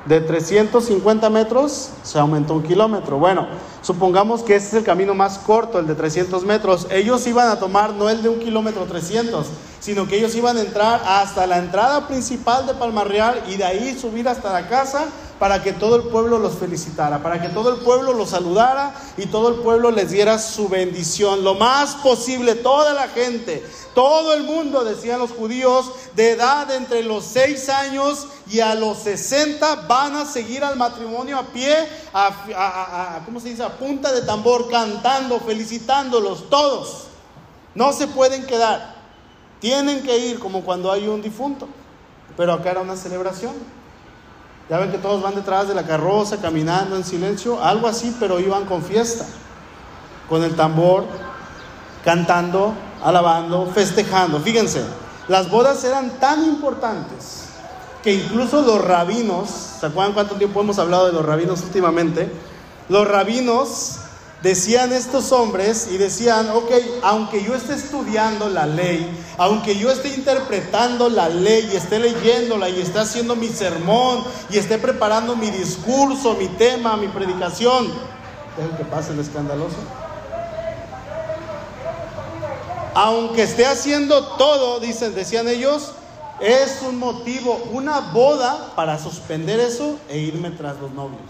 De 0.06 0.20
350 0.20 1.30
metros 1.30 1.90
se 2.02 2.18
aumentó 2.18 2.54
un 2.54 2.62
kilómetro. 2.62 3.16
Bueno, 3.16 3.46
supongamos 3.80 4.42
que 4.42 4.54
este 4.54 4.68
es 4.68 4.74
el 4.74 4.84
camino 4.84 5.14
más 5.14 5.38
corto, 5.38 5.78
el 5.78 5.86
de 5.86 5.94
300 5.94 6.44
metros. 6.44 6.86
Ellos 6.90 7.26
iban 7.26 7.48
a 7.48 7.58
tomar 7.58 7.94
no 7.94 8.10
el 8.10 8.22
de 8.22 8.28
un 8.28 8.38
kilómetro 8.38 8.84
300, 8.84 9.46
sino 9.80 10.06
que 10.06 10.18
ellos 10.18 10.34
iban 10.34 10.58
a 10.58 10.60
entrar 10.60 11.02
hasta 11.06 11.46
la 11.46 11.56
entrada 11.56 12.06
principal 12.06 12.66
de 12.66 12.74
Palmarreal 12.74 13.44
y 13.48 13.56
de 13.56 13.64
ahí 13.64 13.98
subir 13.98 14.28
hasta 14.28 14.52
la 14.52 14.68
casa 14.68 15.06
para 15.44 15.62
que 15.62 15.74
todo 15.74 15.96
el 15.96 16.04
pueblo 16.04 16.38
los 16.38 16.54
felicitara, 16.54 17.22
para 17.22 17.38
que 17.38 17.50
todo 17.50 17.68
el 17.68 17.80
pueblo 17.80 18.14
los 18.14 18.30
saludara 18.30 18.94
y 19.18 19.26
todo 19.26 19.50
el 19.50 19.56
pueblo 19.56 19.90
les 19.90 20.10
diera 20.10 20.38
su 20.38 20.70
bendición. 20.70 21.44
Lo 21.44 21.54
más 21.54 21.96
posible, 21.96 22.54
toda 22.54 22.94
la 22.94 23.08
gente, 23.08 23.62
todo 23.94 24.32
el 24.32 24.44
mundo, 24.44 24.84
decían 24.84 25.18
los 25.18 25.32
judíos, 25.32 25.92
de 26.16 26.30
edad 26.30 26.70
entre 26.70 27.02
los 27.02 27.26
6 27.26 27.68
años 27.68 28.26
y 28.50 28.60
a 28.60 28.74
los 28.74 29.00
60 29.00 29.86
van 29.86 30.16
a 30.16 30.24
seguir 30.24 30.64
al 30.64 30.76
matrimonio 30.76 31.36
a 31.36 31.42
pie, 31.42 31.76
a, 32.14 33.20
¿cómo 33.26 33.38
se 33.38 33.50
dice? 33.50 33.64
A 33.64 33.76
punta 33.76 34.12
de 34.12 34.22
tambor, 34.22 34.70
cantando, 34.70 35.40
felicitándolos, 35.40 36.48
todos. 36.48 37.08
No 37.74 37.92
se 37.92 38.06
pueden 38.06 38.46
quedar. 38.46 38.94
Tienen 39.60 40.02
que 40.04 40.16
ir 40.16 40.38
como 40.38 40.64
cuando 40.64 40.90
hay 40.90 41.06
un 41.06 41.20
difunto. 41.20 41.68
Pero 42.34 42.54
acá 42.54 42.70
era 42.70 42.80
una 42.80 42.96
celebración. 42.96 43.83
Ya 44.68 44.78
ven 44.78 44.90
que 44.90 44.98
todos 44.98 45.22
van 45.22 45.34
detrás 45.34 45.68
de 45.68 45.74
la 45.74 45.82
carroza, 45.82 46.40
caminando 46.40 46.96
en 46.96 47.04
silencio, 47.04 47.62
algo 47.62 47.86
así, 47.86 48.16
pero 48.18 48.40
iban 48.40 48.64
con 48.64 48.82
fiesta, 48.82 49.26
con 50.28 50.42
el 50.42 50.56
tambor, 50.56 51.04
cantando, 52.02 52.72
alabando, 53.02 53.66
festejando. 53.74 54.40
Fíjense, 54.40 54.82
las 55.28 55.50
bodas 55.50 55.84
eran 55.84 56.18
tan 56.18 56.44
importantes 56.44 57.44
que 58.02 58.14
incluso 58.14 58.62
los 58.62 58.82
rabinos, 58.82 59.50
¿se 59.80 59.86
acuerdan 59.86 60.14
cuánto 60.14 60.36
tiempo 60.36 60.60
hemos 60.60 60.78
hablado 60.78 61.06
de 61.06 61.12
los 61.12 61.24
rabinos 61.24 61.62
últimamente? 61.62 62.30
Los 62.88 63.06
rabinos 63.06 63.96
decían 64.44 64.92
estos 64.92 65.32
hombres 65.32 65.88
y 65.90 65.96
decían, 65.96 66.50
ok, 66.50 66.70
aunque 67.02 67.42
yo 67.42 67.54
esté 67.54 67.72
estudiando 67.72 68.50
la 68.50 68.66
ley, 68.66 69.08
aunque 69.38 69.74
yo 69.74 69.90
esté 69.90 70.08
interpretando 70.08 71.08
la 71.08 71.30
ley 71.30 71.70
y 71.72 71.76
esté 71.76 71.98
leyéndola 71.98 72.68
y 72.68 72.82
esté 72.82 72.98
haciendo 72.98 73.36
mi 73.36 73.48
sermón 73.48 74.22
y 74.50 74.58
esté 74.58 74.76
preparando 74.76 75.34
mi 75.34 75.50
discurso, 75.50 76.34
mi 76.34 76.48
tema, 76.48 76.94
mi 76.98 77.08
predicación, 77.08 77.90
dejen 78.58 78.76
que 78.76 78.84
pase 78.84 79.14
el 79.14 79.20
escandaloso. 79.20 79.78
Aunque 82.94 83.44
esté 83.44 83.64
haciendo 83.64 84.36
todo, 84.36 84.78
dicen, 84.78 85.14
decían 85.14 85.48
ellos, 85.48 85.92
es 86.40 86.82
un 86.86 86.98
motivo, 86.98 87.70
una 87.72 88.12
boda 88.12 88.74
para 88.76 88.98
suspender 88.98 89.58
eso 89.58 89.98
e 90.10 90.18
irme 90.18 90.50
tras 90.50 90.78
los 90.80 90.92
novios. 90.92 91.22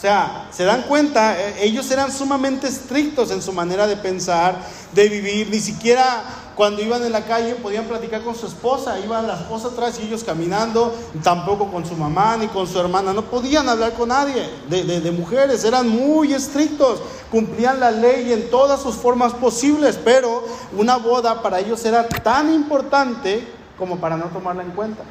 O 0.00 0.02
sea, 0.02 0.48
se 0.50 0.64
dan 0.64 0.84
cuenta, 0.84 1.38
e, 1.38 1.66
ellos 1.66 1.90
eran 1.90 2.10
sumamente 2.10 2.66
estrictos 2.66 3.30
en 3.32 3.42
su 3.42 3.52
manera 3.52 3.86
de 3.86 3.98
pensar, 3.98 4.58
de 4.94 5.10
vivir, 5.10 5.50
ni 5.50 5.60
siquiera 5.60 6.24
cuando 6.56 6.80
iban 6.80 7.04
en 7.04 7.12
la 7.12 7.26
calle 7.26 7.54
podían 7.56 7.84
platicar 7.84 8.22
con 8.22 8.34
su 8.34 8.46
esposa, 8.46 8.98
iban 8.98 9.26
la 9.26 9.34
esposa 9.34 9.68
atrás 9.68 10.00
y 10.00 10.06
ellos 10.06 10.24
caminando, 10.24 10.94
tampoco 11.22 11.70
con 11.70 11.84
su 11.84 11.94
mamá 11.96 12.38
ni 12.38 12.48
con 12.48 12.66
su 12.66 12.80
hermana, 12.80 13.12
no 13.12 13.26
podían 13.26 13.68
hablar 13.68 13.92
con 13.92 14.08
nadie 14.08 14.48
de, 14.70 15.02
de 15.02 15.10
mujeres, 15.12 15.64
eran 15.64 15.86
muy 15.86 16.32
estrictos, 16.32 17.02
cumplían 17.30 17.78
la 17.78 17.90
ley 17.90 18.32
en 18.32 18.48
todas 18.48 18.80
sus 18.80 18.94
formas 18.94 19.34
posibles, 19.34 20.00
pero 20.02 20.44
una 20.78 20.96
boda 20.96 21.42
para 21.42 21.60
ellos 21.60 21.84
era 21.84 22.08
tan 22.08 22.50
importante 22.50 23.46
como 23.78 23.98
para 23.98 24.16
no 24.16 24.28
tomarla 24.28 24.62
en 24.62 24.70
cuenta. 24.70 25.02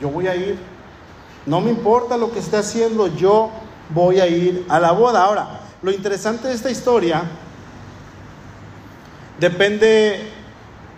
Yo 0.00 0.08
voy 0.08 0.26
a 0.26 0.34
ir, 0.34 0.58
no 1.44 1.60
me 1.60 1.68
importa 1.68 2.16
lo 2.16 2.32
que 2.32 2.38
esté 2.38 2.56
haciendo, 2.56 3.08
yo 3.08 3.50
voy 3.90 4.20
a 4.20 4.26
ir 4.26 4.66
a 4.68 4.80
la 4.80 4.92
boda. 4.92 5.24
Ahora, 5.24 5.60
lo 5.82 5.90
interesante 5.90 6.48
de 6.48 6.54
esta 6.54 6.70
historia 6.70 7.22
depende 9.38 10.30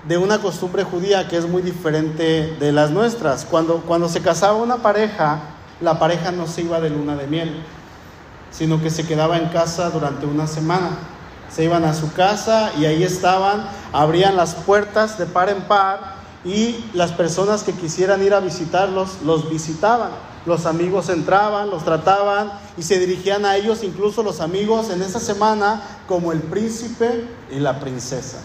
de 0.06 0.18
una 0.18 0.38
costumbre 0.38 0.84
judía 0.84 1.26
que 1.26 1.36
es 1.36 1.48
muy 1.48 1.62
diferente 1.62 2.56
de 2.60 2.72
las 2.72 2.90
nuestras. 2.90 3.44
Cuando, 3.44 3.82
cuando 3.82 4.08
se 4.08 4.22
casaba 4.22 4.54
una 4.54 4.76
pareja, 4.76 5.40
la 5.80 5.98
pareja 5.98 6.30
no 6.30 6.46
se 6.46 6.62
iba 6.62 6.80
de 6.80 6.90
luna 6.90 7.16
de 7.16 7.26
miel, 7.26 7.62
sino 8.50 8.80
que 8.80 8.90
se 8.90 9.06
quedaba 9.06 9.36
en 9.38 9.48
casa 9.48 9.90
durante 9.90 10.26
una 10.26 10.46
semana. 10.46 10.90
Se 11.50 11.64
iban 11.64 11.84
a 11.84 11.94
su 11.94 12.12
casa 12.12 12.72
y 12.78 12.84
ahí 12.84 13.02
estaban, 13.02 13.68
abrían 13.92 14.36
las 14.36 14.54
puertas 14.54 15.18
de 15.18 15.26
par 15.26 15.48
en 15.48 15.62
par 15.62 16.16
y 16.44 16.84
las 16.92 17.12
personas 17.12 17.62
que 17.64 17.72
quisieran 17.72 18.22
ir 18.22 18.34
a 18.34 18.40
visitarlos 18.40 19.22
los 19.24 19.50
visitaban. 19.50 20.10
Los 20.46 20.64
amigos 20.64 21.08
entraban, 21.08 21.70
los 21.70 21.84
trataban 21.84 22.52
y 22.76 22.82
se 22.82 22.98
dirigían 23.00 23.44
a 23.44 23.56
ellos, 23.56 23.82
incluso 23.82 24.22
los 24.22 24.40
amigos 24.40 24.90
en 24.90 25.02
esa 25.02 25.18
semana, 25.18 25.82
como 26.06 26.30
el 26.32 26.40
príncipe 26.40 27.24
y 27.50 27.58
la 27.58 27.80
princesa. 27.80 28.38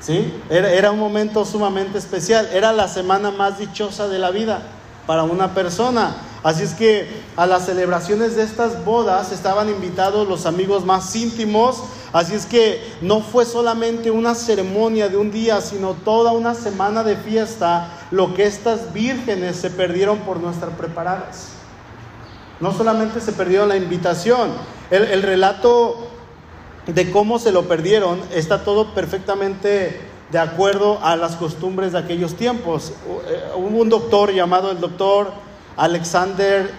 ¿Sí? 0.00 0.32
Era, 0.50 0.70
era 0.70 0.90
un 0.90 0.98
momento 0.98 1.44
sumamente 1.44 1.98
especial, 1.98 2.48
era 2.52 2.72
la 2.72 2.88
semana 2.88 3.30
más 3.30 3.58
dichosa 3.58 4.08
de 4.08 4.18
la 4.18 4.30
vida 4.30 4.62
para 5.06 5.22
una 5.22 5.54
persona. 5.54 6.16
Así 6.42 6.62
es 6.62 6.74
que 6.74 7.08
a 7.36 7.46
las 7.46 7.66
celebraciones 7.66 8.36
de 8.36 8.42
estas 8.42 8.84
bodas 8.84 9.32
estaban 9.32 9.68
invitados 9.68 10.28
los 10.28 10.46
amigos 10.46 10.84
más 10.84 11.14
íntimos. 11.16 11.82
Así 12.12 12.34
es 12.34 12.46
que 12.46 12.80
no 13.00 13.20
fue 13.20 13.44
solamente 13.44 14.10
una 14.10 14.34
ceremonia 14.34 15.08
de 15.08 15.16
un 15.16 15.30
día, 15.30 15.60
sino 15.60 15.94
toda 15.94 16.32
una 16.32 16.54
semana 16.54 17.02
de 17.02 17.16
fiesta 17.16 17.95
lo 18.10 18.34
que 18.34 18.46
estas 18.46 18.92
vírgenes 18.92 19.56
se 19.56 19.70
perdieron 19.70 20.18
por 20.20 20.38
no 20.40 20.50
estar 20.50 20.70
preparadas. 20.70 21.48
No 22.60 22.72
solamente 22.72 23.20
se 23.20 23.32
perdieron 23.32 23.68
la 23.68 23.76
invitación, 23.76 24.50
el, 24.90 25.22
relato 25.22 26.08
de 26.86 27.10
cómo 27.10 27.38
se 27.38 27.52
lo 27.52 27.66
perdieron 27.66 28.20
está 28.32 28.64
todo 28.64 28.94
perfectamente 28.94 30.00
de 30.30 30.38
acuerdo 30.38 30.98
a 31.02 31.16
las 31.16 31.36
costumbres 31.36 31.92
de 31.92 31.98
aquellos 31.98 32.34
tiempos. 32.34 32.92
Eh, 33.26 33.42
hubo 33.56 33.78
un 33.78 33.88
doctor 33.88 34.32
llamado 34.32 34.70
el 34.70 34.80
doctor 34.80 35.32
Alexander 35.76 36.70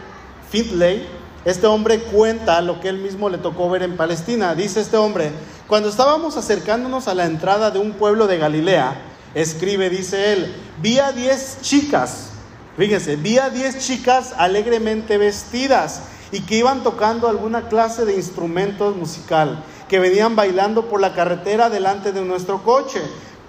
Findlay. 0.50 1.06
Este 1.46 1.68
hombre 1.68 2.00
cuenta 2.00 2.62
lo 2.62 2.80
que 2.80 2.90
él 2.90 2.98
mismo 2.98 3.30
le 3.30 3.38
tocó 3.38 3.70
ver 3.70 3.84
en 3.84 3.96
Palestina. 3.96 4.56
Dice 4.56 4.82
este 4.82 4.98
hombre, 4.98 5.32
cuando 5.68 5.90
estábamos 5.90 6.38
acercándonos 6.38 7.08
a 7.08 7.14
la 7.14 7.26
entrada 7.26 7.72
de 7.72 7.80
un 7.80 7.94
pueblo 7.94 8.28
de 8.28 8.38
Galilea, 8.38 9.00
escribe, 9.36 9.90
dice 9.90 10.34
él, 10.34 10.54
vi 10.82 11.00
a 11.00 11.12
diez 11.12 11.60
chicas, 11.62 12.30
fíjense, 12.78 13.16
vi 13.16 13.38
a 13.38 13.50
diez 13.50 13.80
chicas 13.80 14.34
alegremente 14.38 15.18
vestidas 15.18 16.02
y 16.32 16.42
que 16.42 16.58
iban 16.58 16.84
tocando 16.84 17.28
alguna 17.28 17.70
clase 17.70 18.06
de 18.06 18.16
instrumentos 18.16 18.96
musical, 18.96 19.64
que 19.88 20.00
venían 20.00 20.36
bailando 20.36 20.88
por 20.90 21.00
la 21.00 21.14
carretera 21.14 21.70
delante 21.70 22.12
de 22.12 22.22
nuestro 22.22 22.64
coche. 22.64 23.02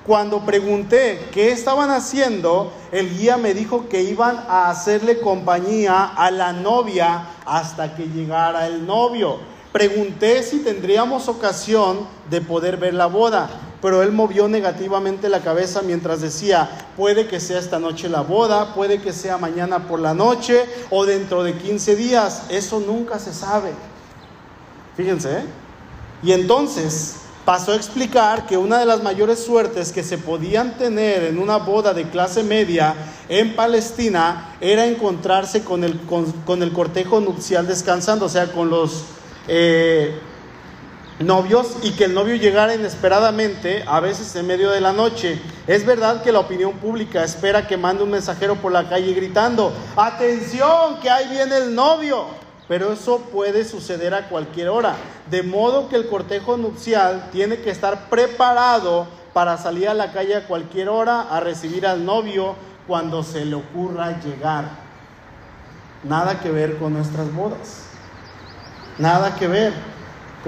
Cuando 0.07 0.41
pregunté 0.41 1.29
qué 1.33 1.53
estaban 1.53 1.91
haciendo, 1.91 2.73
el 2.93 3.15
guía 3.19 3.37
me 3.37 3.53
dijo 3.53 3.89
que 3.91 4.03
iban 4.03 4.43
a 4.49 4.71
hacerle 4.71 5.21
compañía 5.21 6.05
a 6.05 6.31
la 6.31 6.55
novia 6.55 7.27
hasta 7.45 7.95
que 7.95 8.09
llegara 8.09 8.67
el 8.67 8.87
novio. 8.87 9.39
Pregunté 9.71 10.43
si 10.43 10.61
tendríamos 10.61 11.29
ocasión 11.29 12.07
de 12.31 12.41
poder 12.41 12.79
ver 12.79 12.95
la 12.95 13.05
boda, 13.05 13.51
pero 13.81 14.03
él 14.03 14.13
movió 14.13 14.49
negativamente 14.49 15.29
la 15.29 15.41
cabeza 15.41 15.83
mientras 15.83 16.21
decía, 16.21 16.69
puede 16.97 17.27
que 17.27 17.41
sea 17.41 17.59
esta 17.59 17.79
noche 17.79 18.09
la 18.09 18.23
boda, 18.23 18.75
puede 18.75 19.01
que 19.01 19.13
sea 19.13 19.39
mañana 19.39 19.87
por 19.87 20.01
la 20.01 20.15
noche 20.15 20.65
o 20.91 21.07
dentro 21.07 21.43
de 21.43 21.55
15 21.55 21.97
días, 21.97 22.43
eso 22.49 22.81
nunca 22.81 23.19
se 23.19 23.33
sabe. 23.33 23.71
Fíjense, 24.97 25.39
¿eh? 25.39 25.43
Y 26.23 26.33
entonces 26.33 27.17
pasó 27.45 27.73
a 27.73 27.77
explicar 27.77 28.47
que 28.47 28.59
una 28.59 28.79
de 28.79 28.85
las 28.85 29.03
mayores 29.03 29.39
suertes 29.39 29.93
que 29.93 30.03
se 30.03 30.19
podían 30.19 30.77
tener 30.77 31.23
en 31.25 31.39
una 31.39 31.57
boda 31.57 31.95
de 31.95 32.11
clase 32.11 32.43
media 32.43 32.95
en 33.29 33.57
Palestina 33.57 34.57
era 34.61 34.87
encontrarse 34.87 35.63
con 35.63 35.85
el, 35.85 35.99
con, 36.01 36.63
el 36.63 36.73
cortejo 36.73 37.21
nupcial 37.21 37.67
descansando, 37.67 38.27
o 38.27 38.29
sea, 38.29 38.53
con 38.53 38.69
los 38.69 39.05
eh, 39.47 40.21
novios 41.21 41.77
y 41.83 41.93
que 41.93 42.05
el 42.05 42.15
novio 42.15 42.37
llegara 42.37 42.75
inesperadamente, 42.75 43.85
a 43.87 44.01
veces 44.01 44.35
en 44.37 44.47
medio 44.47 44.71
de 44.71 44.81
la 44.81 44.93
noche. 44.93 45.41
Es 45.67 45.85
verdad 45.85 46.23
que 46.23 46.33
la 46.33 46.41
opinión 46.41 46.73
pública 46.75 47.25
espera 47.25 47.67
que 47.67 47.77
mande 47.77 48.05
un 48.05 48.11
mensajero 48.11 48.57
por 48.57 48.73
la 48.73 48.89
calle 48.89 49.13
gritando, 49.15 49.73
atención, 49.97 51.01
que 51.01 51.11
ahí 51.11 51.29
viene 51.29 51.57
el 51.57 51.75
novio 51.75 52.27
pero 52.69 52.93
eso 52.93 53.21
puede 53.33 53.65
suceder 53.65 54.15
a 54.15 54.29
cualquier 54.29 54.69
hora. 54.69 54.95
De 55.31 55.43
modo 55.43 55.89
que 55.89 55.97
el 55.97 56.07
cortejo 56.07 56.59
nupcial 56.59 57.31
tiene 57.33 57.61
que 57.61 57.71
estar 57.71 58.11
preparado 58.11 59.09
para 59.33 59.57
salir 59.57 59.89
a 59.89 59.95
la 59.95 60.13
calle 60.13 60.37
a 60.37 60.47
cualquier 60.47 60.91
hora 60.91 61.23
a 61.23 61.41
recibir 61.41 61.87
al 61.87 62.05
novio 62.05 62.55
cuando 62.87 63.23
se 63.23 63.47
le 63.47 63.55
ocurra 63.55 64.21
llegar. 64.21 64.67
Nada 66.05 66.41
que 66.41 66.51
ver 66.51 66.77
con 66.77 66.93
nuestras 66.93 67.33
bodas. 67.35 67.85
Nada 68.99 69.35
que 69.37 69.49
ver 69.49 69.73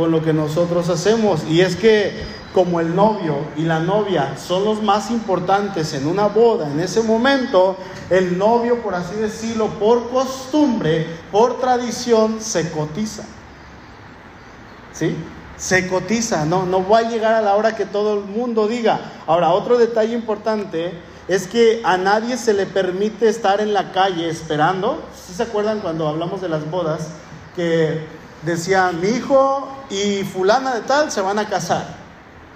con 0.01 0.11
lo 0.11 0.23
que 0.23 0.33
nosotros 0.33 0.89
hacemos. 0.89 1.45
Y 1.45 1.61
es 1.61 1.77
que 1.77 2.25
como 2.55 2.81
el 2.81 2.97
novio 2.97 3.37
y 3.55 3.63
la 3.63 3.81
novia 3.81 4.35
son 4.39 4.65
los 4.65 4.83
más 4.83 5.11
importantes 5.11 5.93
en 5.93 6.07
una 6.07 6.27
boda, 6.27 6.71
en 6.71 6.81
ese 6.81 7.03
momento, 7.03 7.77
el 8.09 8.39
novio, 8.39 8.81
por 8.83 8.95
así 8.95 9.15
decirlo, 9.17 9.67
por 9.79 10.09
costumbre, 10.09 11.07
por 11.31 11.61
tradición, 11.61 12.41
se 12.41 12.71
cotiza. 12.71 13.25
¿Sí? 14.93 15.15
Se 15.59 15.87
cotiza, 15.87 16.47
no, 16.47 16.65
no 16.65 16.89
va 16.89 17.01
a 17.01 17.03
llegar 17.03 17.35
a 17.35 17.43
la 17.43 17.55
hora 17.55 17.77
que 17.77 17.85
todo 17.85 18.15
el 18.15 18.25
mundo 18.25 18.69
diga. 18.69 19.01
Ahora, 19.27 19.51
otro 19.51 19.77
detalle 19.77 20.15
importante 20.15 20.95
es 21.29 21.47
que 21.47 21.83
a 21.85 21.99
nadie 21.99 22.39
se 22.39 22.55
le 22.55 22.65
permite 22.65 23.29
estar 23.29 23.61
en 23.61 23.75
la 23.75 23.93
calle 23.93 24.31
esperando. 24.31 25.03
¿Sí 25.27 25.35
se 25.35 25.43
acuerdan 25.43 25.81
cuando 25.81 26.09
hablamos 26.09 26.41
de 26.41 26.49
las 26.49 26.69
bodas? 26.71 27.09
Que 27.55 28.20
decía, 28.43 28.93
mi 28.93 29.09
hijo 29.09 29.69
y 29.91 30.25
fulana 30.25 30.75
de 30.75 30.81
tal 30.83 31.11
se 31.11 31.21
van 31.21 31.39
a 31.39 31.49
casar. 31.49 32.01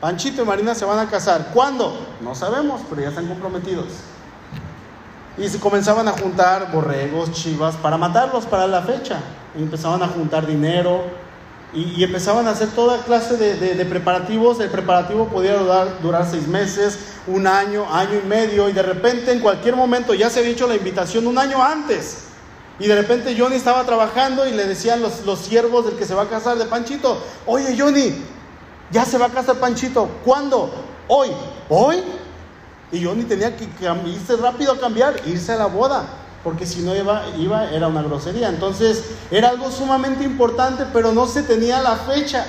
Panchito 0.01 0.43
y 0.43 0.45
Marina 0.45 0.75
se 0.75 0.85
van 0.85 0.99
a 0.99 1.09
casar. 1.09 1.51
¿Cuándo? 1.53 2.07
No 2.21 2.35
sabemos, 2.35 2.83
pero 2.89 3.03
ya 3.03 3.09
están 3.09 3.27
comprometidos. 3.27 3.87
Y 5.37 5.49
se 5.49 5.59
comenzaban 5.59 6.07
a 6.09 6.13
juntar 6.13 6.71
borregos, 6.73 7.33
chivas, 7.33 7.77
para 7.77 7.97
matarlos 7.97 8.47
para 8.47 8.67
la 8.67 8.83
fecha. 8.83 9.21
Y 9.57 9.63
empezaban 9.63 10.03
a 10.03 10.09
juntar 10.09 10.47
dinero 10.47 11.03
y, 11.73 12.05
empezaban 12.05 12.47
a 12.47 12.51
hacer 12.51 12.69
toda 12.69 13.03
clase 13.03 13.37
de, 13.37 13.85
preparativos. 13.85 14.61
El 14.61 14.71
preparativo 14.71 15.29
podía 15.29 15.57
durar, 15.57 16.01
durar 16.03 16.29
seis 16.31 16.47
meses, 16.47 16.99
un 17.27 17.47
año, 17.47 17.87
año 17.93 18.21
y 18.23 18.29
medio. 18.29 18.69
Y 18.69 18.73
de 18.73 18.83
repente, 18.83 19.33
en 19.33 19.41
cualquier 19.41 19.75
momento, 19.75 20.15
ya 20.15 20.31
se 20.31 20.41
había 20.41 20.53
hecho 20.53 20.69
la 20.69 20.77
invitación 20.77 21.27
un 21.27 21.39
año 21.39 21.63
antes. 21.63 22.25
Y 22.79 22.89
de 22.89 22.97
repente 22.97 23.37
Johnny 23.39 23.57
estaba 23.57 23.85
trabajando 23.85 24.47
y 24.47 24.53
le 24.53 24.67
decían 24.67 25.01
los, 25.01 25.25
los 25.25 25.39
siervos 25.39 25.87
del 25.87 25.97
que 25.97 26.07
se 26.07 26.15
va 26.15 26.23
a 26.23 26.29
casar 26.29 26.59
de 26.59 26.65
Panchito, 26.65 27.23
oye 27.47 27.77
Johnny, 27.79 28.15
ya 28.91 29.05
se 29.05 29.19
va 29.19 29.27
a 29.27 29.31
casar 29.31 29.57
Panchito. 29.57 30.09
¿Cuándo? 30.25 30.71
Hoy. 31.09 31.31
¿Hoy? 31.69 32.03
Y 32.93 33.01
ni 33.01 33.25
tenía 33.25 33.57
que 33.57 33.65
irse 34.07 34.37
rápido 34.37 34.73
a 34.73 34.79
cambiar, 34.79 35.21
irse 35.27 35.53
a 35.53 35.57
la 35.57 35.67
boda, 35.67 36.05
porque 36.45 36.65
si 36.65 36.83
no 36.83 36.95
iba, 36.95 37.25
iba 37.37 37.71
era 37.71 37.89
una 37.89 38.03
grosería. 38.03 38.49
Entonces 38.49 39.05
era 39.31 39.49
algo 39.49 39.71
sumamente 39.71 40.23
importante, 40.23 40.85
pero 40.93 41.11
no 41.11 41.27
se 41.27 41.43
tenía 41.43 41.83
la 41.83 41.97
fecha. 41.97 42.47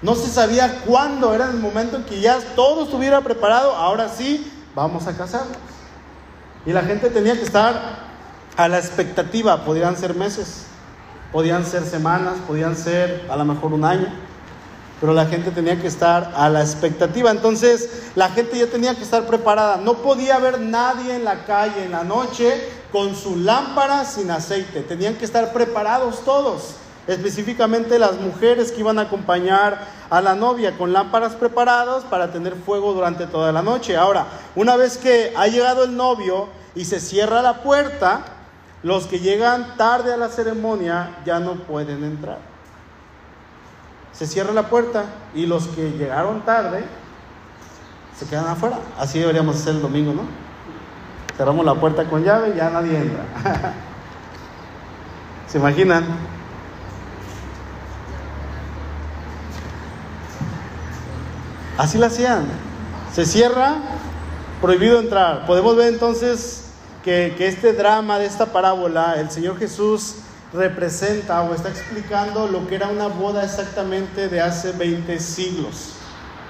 No 0.00 0.14
se 0.14 0.28
sabía 0.30 0.80
cuándo, 0.86 1.34
era 1.34 1.46
el 1.50 1.58
momento 1.58 1.96
en 1.96 2.04
que 2.04 2.20
ya 2.20 2.38
todo 2.54 2.84
estuviera 2.84 3.20
preparado, 3.22 3.74
ahora 3.74 4.08
sí, 4.08 4.50
vamos 4.74 5.06
a 5.06 5.16
casarnos. 5.16 5.56
Y 6.64 6.72
la 6.72 6.82
gente 6.82 7.10
tenía 7.10 7.34
que 7.34 7.42
estar 7.42 8.05
a 8.56 8.68
la 8.68 8.78
expectativa, 8.78 9.64
podrían 9.64 9.96
ser 9.96 10.14
meses, 10.14 10.66
podían 11.32 11.64
ser 11.64 11.84
semanas, 11.84 12.34
podían 12.46 12.76
ser 12.76 13.26
a 13.28 13.36
lo 13.36 13.44
mejor 13.44 13.72
un 13.72 13.84
año, 13.84 14.06
pero 15.00 15.12
la 15.12 15.26
gente 15.26 15.50
tenía 15.50 15.80
que 15.80 15.86
estar 15.86 16.32
a 16.34 16.48
la 16.48 16.62
expectativa. 16.62 17.30
Entonces 17.30 18.10
la 18.14 18.30
gente 18.30 18.58
ya 18.58 18.66
tenía 18.66 18.94
que 18.94 19.02
estar 19.02 19.26
preparada. 19.26 19.76
No 19.76 19.98
podía 19.98 20.36
haber 20.36 20.60
nadie 20.60 21.14
en 21.14 21.24
la 21.24 21.44
calle 21.44 21.84
en 21.84 21.90
la 21.90 22.02
noche 22.02 22.66
con 22.92 23.14
su 23.14 23.36
lámpara 23.36 24.04
sin 24.06 24.30
aceite. 24.30 24.80
Tenían 24.80 25.16
que 25.16 25.26
estar 25.26 25.52
preparados 25.52 26.24
todos 26.24 26.76
específicamente 27.06 27.98
las 27.98 28.18
mujeres 28.20 28.72
que 28.72 28.80
iban 28.80 28.98
a 28.98 29.02
acompañar 29.02 29.78
a 30.10 30.20
la 30.20 30.34
novia 30.34 30.76
con 30.76 30.92
lámparas 30.92 31.34
preparadas 31.34 32.04
para 32.04 32.32
tener 32.32 32.54
fuego 32.54 32.92
durante 32.94 33.26
toda 33.26 33.52
la 33.52 33.62
noche. 33.62 33.96
Ahora, 33.96 34.26
una 34.54 34.76
vez 34.76 34.98
que 34.98 35.32
ha 35.36 35.46
llegado 35.46 35.84
el 35.84 35.96
novio 35.96 36.48
y 36.74 36.84
se 36.84 37.00
cierra 37.00 37.42
la 37.42 37.62
puerta, 37.62 38.24
los 38.82 39.06
que 39.06 39.20
llegan 39.20 39.76
tarde 39.76 40.12
a 40.12 40.16
la 40.16 40.28
ceremonia 40.28 41.18
ya 41.24 41.40
no 41.40 41.54
pueden 41.54 42.04
entrar. 42.04 42.38
Se 44.12 44.26
cierra 44.26 44.52
la 44.52 44.68
puerta 44.68 45.04
y 45.34 45.46
los 45.46 45.66
que 45.68 45.90
llegaron 45.92 46.44
tarde 46.44 46.84
se 48.18 48.26
quedan 48.26 48.46
afuera. 48.46 48.78
Así 48.98 49.18
deberíamos 49.18 49.56
hacer 49.56 49.74
el 49.74 49.82
domingo, 49.82 50.12
¿no? 50.14 50.22
Cerramos 51.36 51.66
la 51.66 51.74
puerta 51.74 52.04
con 52.04 52.24
llave 52.24 52.52
y 52.54 52.56
ya 52.56 52.70
nadie 52.70 52.96
entra. 52.96 53.24
¿Se 55.48 55.58
imaginan? 55.58 56.04
Así 61.76 61.98
lo 61.98 62.06
hacían. 62.06 62.46
Se 63.12 63.26
cierra, 63.26 63.74
prohibido 64.62 64.98
entrar. 64.98 65.46
Podemos 65.46 65.76
ver 65.76 65.92
entonces 65.92 66.65
que, 67.06 67.46
este 67.46 67.72
drama 67.72 68.18
de 68.18 68.26
esta 68.26 68.46
parábola, 68.46 69.14
el 69.16 69.30
Señor 69.30 69.56
Jesús 69.60 70.16
representa 70.52 71.40
o 71.42 71.54
está 71.54 71.68
explicando 71.68 72.48
lo 72.48 72.66
que 72.66 72.74
era 72.74 72.88
una 72.88 73.06
boda 73.06 73.44
exactamente 73.44 74.28
de 74.28 74.40
hace 74.40 74.72
20 74.72 75.20
siglos, 75.20 75.92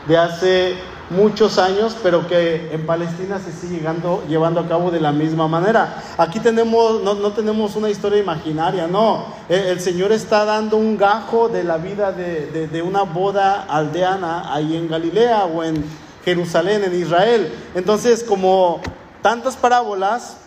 de 0.09 0.17
hace 0.17 0.75
muchos 1.11 1.59
años, 1.59 1.95
pero 2.03 2.27
que 2.27 2.73
en 2.73 2.87
Palestina 2.87 3.39
se 3.39 3.53
sigue 3.53 3.77
llegando, 3.77 4.25
llevando 4.29 4.61
a 4.61 4.67
cabo 4.67 4.91
de 4.91 4.99
la 4.99 5.13
misma 5.13 5.47
manera. 5.47 6.03
Aquí 6.17 6.41
tenemos, 6.41 7.03
no, 7.03 7.13
no 7.13 7.33
tenemos 7.33 7.77
una 7.77 7.91
historia 7.91 8.19
imaginaria, 8.19 8.87
no. 8.87 9.27
El, 9.51 9.79
Señor 9.81 10.11
está 10.11 10.47
dando 10.47 10.79
un 10.79 10.97
gajo 10.97 11.51
de 11.51 11.65
la 11.65 11.77
vida 11.77 12.13
de, 12.13 12.47
de, 12.47 12.67
de, 12.67 12.81
una 12.81 13.03
boda 13.03 13.67
aldeana 13.69 14.55
ahí 14.55 14.75
en 14.75 14.89
Galilea 14.89 15.45
o 15.45 15.63
en 15.63 15.85
Jerusalén, 16.25 16.83
en 16.83 16.99
Israel. 16.99 17.53
Entonces, 17.75 18.25
como 18.25 18.81
tantas 19.21 19.55
parábolas, 19.55 20.39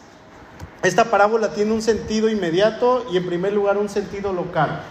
esta 0.84 1.06
parábola 1.06 1.52
tiene 1.52 1.74
un 1.74 1.82
sentido 1.82 2.30
inmediato 2.30 3.06
y 3.12 3.18
en 3.18 3.26
primer 3.26 3.54
lugar 3.54 3.78
un 3.78 3.90
sentido 3.90 4.34
local 4.34 4.82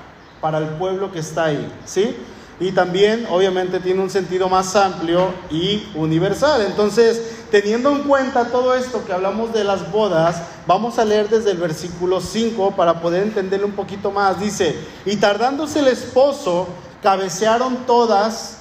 para 0.40 0.59
el 0.59 0.66
pueblo 0.70 1.11
que 1.11 1.18
está 1.18 1.46
ahí, 1.46 1.72
¿sí? 1.85 2.14
y 2.61 2.72
también 2.72 3.27
obviamente 3.31 3.79
tiene 3.79 4.03
un 4.03 4.11
sentido 4.11 4.48
más 4.48 4.74
amplio 4.74 5.33
y 5.51 5.88
universal. 5.94 6.62
Entonces, 6.62 7.44
teniendo 7.51 7.90
en 7.92 8.03
cuenta 8.03 8.46
todo 8.46 8.74
esto 8.74 9.05
que 9.05 9.12
hablamos 9.12 9.53
de 9.53 9.64
las 9.64 9.90
bodas, 9.92 10.42
vamos 10.66 10.98
a 10.98 11.05
leer 11.05 11.29
desde 11.29 11.53
el 11.53 11.59
versículo 11.59 12.20
5 12.20 12.72
para 12.72 13.01
poder 13.01 13.22
entenderlo 13.22 13.66
un 13.66 13.72
poquito 13.72 14.11
más. 14.11 14.40
Dice, 14.40 14.77
y 15.05 15.16
tardándose 15.16 15.81
el 15.81 15.88
esposo, 15.88 16.68
cabecearon 17.03 17.87
todas 17.87 18.59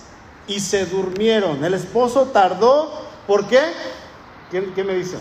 y 0.48 0.60
se 0.60 0.86
durmieron. 0.86 1.64
El 1.64 1.74
esposo 1.74 2.26
tardó, 2.26 2.92
¿por 3.26 3.48
qué? 3.48 3.62
¿Qué, 4.52 4.72
qué 4.76 4.84
me 4.84 4.94
dice? 4.94 5.18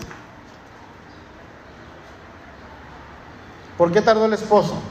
¿Por 3.77 3.91
qué 3.91 4.01
tardó 4.01 4.25
el 4.25 4.33
esposo? 4.33 4.81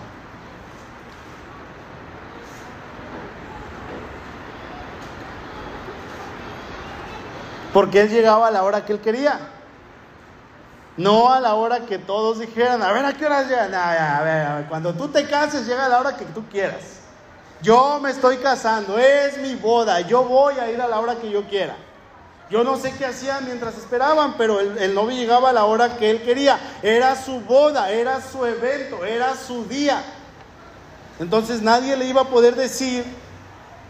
Porque 7.72 8.00
él 8.02 8.08
llegaba 8.08 8.46
a 8.46 8.50
la 8.50 8.62
hora 8.62 8.84
que 8.84 8.92
él 8.92 9.00
quería. 9.00 9.38
No 10.96 11.30
a 11.30 11.40
la 11.40 11.54
hora 11.54 11.80
que 11.80 11.98
todos 11.98 12.38
dijeran, 12.38 12.82
a 12.82 12.90
ver, 12.92 13.04
¿a 13.04 13.12
qué 13.12 13.26
hora 13.26 13.42
llegan? 13.42 13.74
a 13.74 14.22
ver, 14.22 14.66
cuando 14.66 14.94
tú 14.94 15.08
te 15.08 15.26
cases, 15.26 15.66
llega 15.66 15.84
a 15.84 15.88
la 15.88 15.98
hora 15.98 16.16
que 16.16 16.24
tú 16.24 16.48
quieras. 16.48 17.00
Yo 17.60 17.98
me 18.00 18.10
estoy 18.10 18.38
casando, 18.38 18.98
es 18.98 19.38
mi 19.38 19.54
boda, 19.56 20.00
yo 20.00 20.24
voy 20.24 20.58
a 20.58 20.70
ir 20.70 20.80
a 20.80 20.88
la 20.88 21.00
hora 21.00 21.16
que 21.16 21.30
yo 21.30 21.44
quiera. 21.44 21.76
Yo 22.48 22.62
no 22.62 22.76
sé 22.76 22.92
qué 22.96 23.04
hacían 23.04 23.44
mientras 23.44 23.76
esperaban, 23.76 24.34
pero 24.38 24.60
el, 24.60 24.94
novio 24.94 25.16
llegaba 25.16 25.50
a 25.50 25.52
la 25.52 25.64
hora 25.64 25.96
que 25.96 26.10
él 26.10 26.22
quería. 26.22 26.60
Era 26.80 27.20
su 27.20 27.40
boda, 27.40 27.90
era 27.90 28.20
su 28.20 28.44
evento, 28.46 29.04
era 29.04 29.34
su 29.34 29.64
día. 29.64 30.00
Entonces 31.18 31.60
nadie 31.60 31.96
le 31.96 32.04
iba 32.04 32.22
a 32.22 32.28
poder 32.28 32.54
decir 32.54 33.04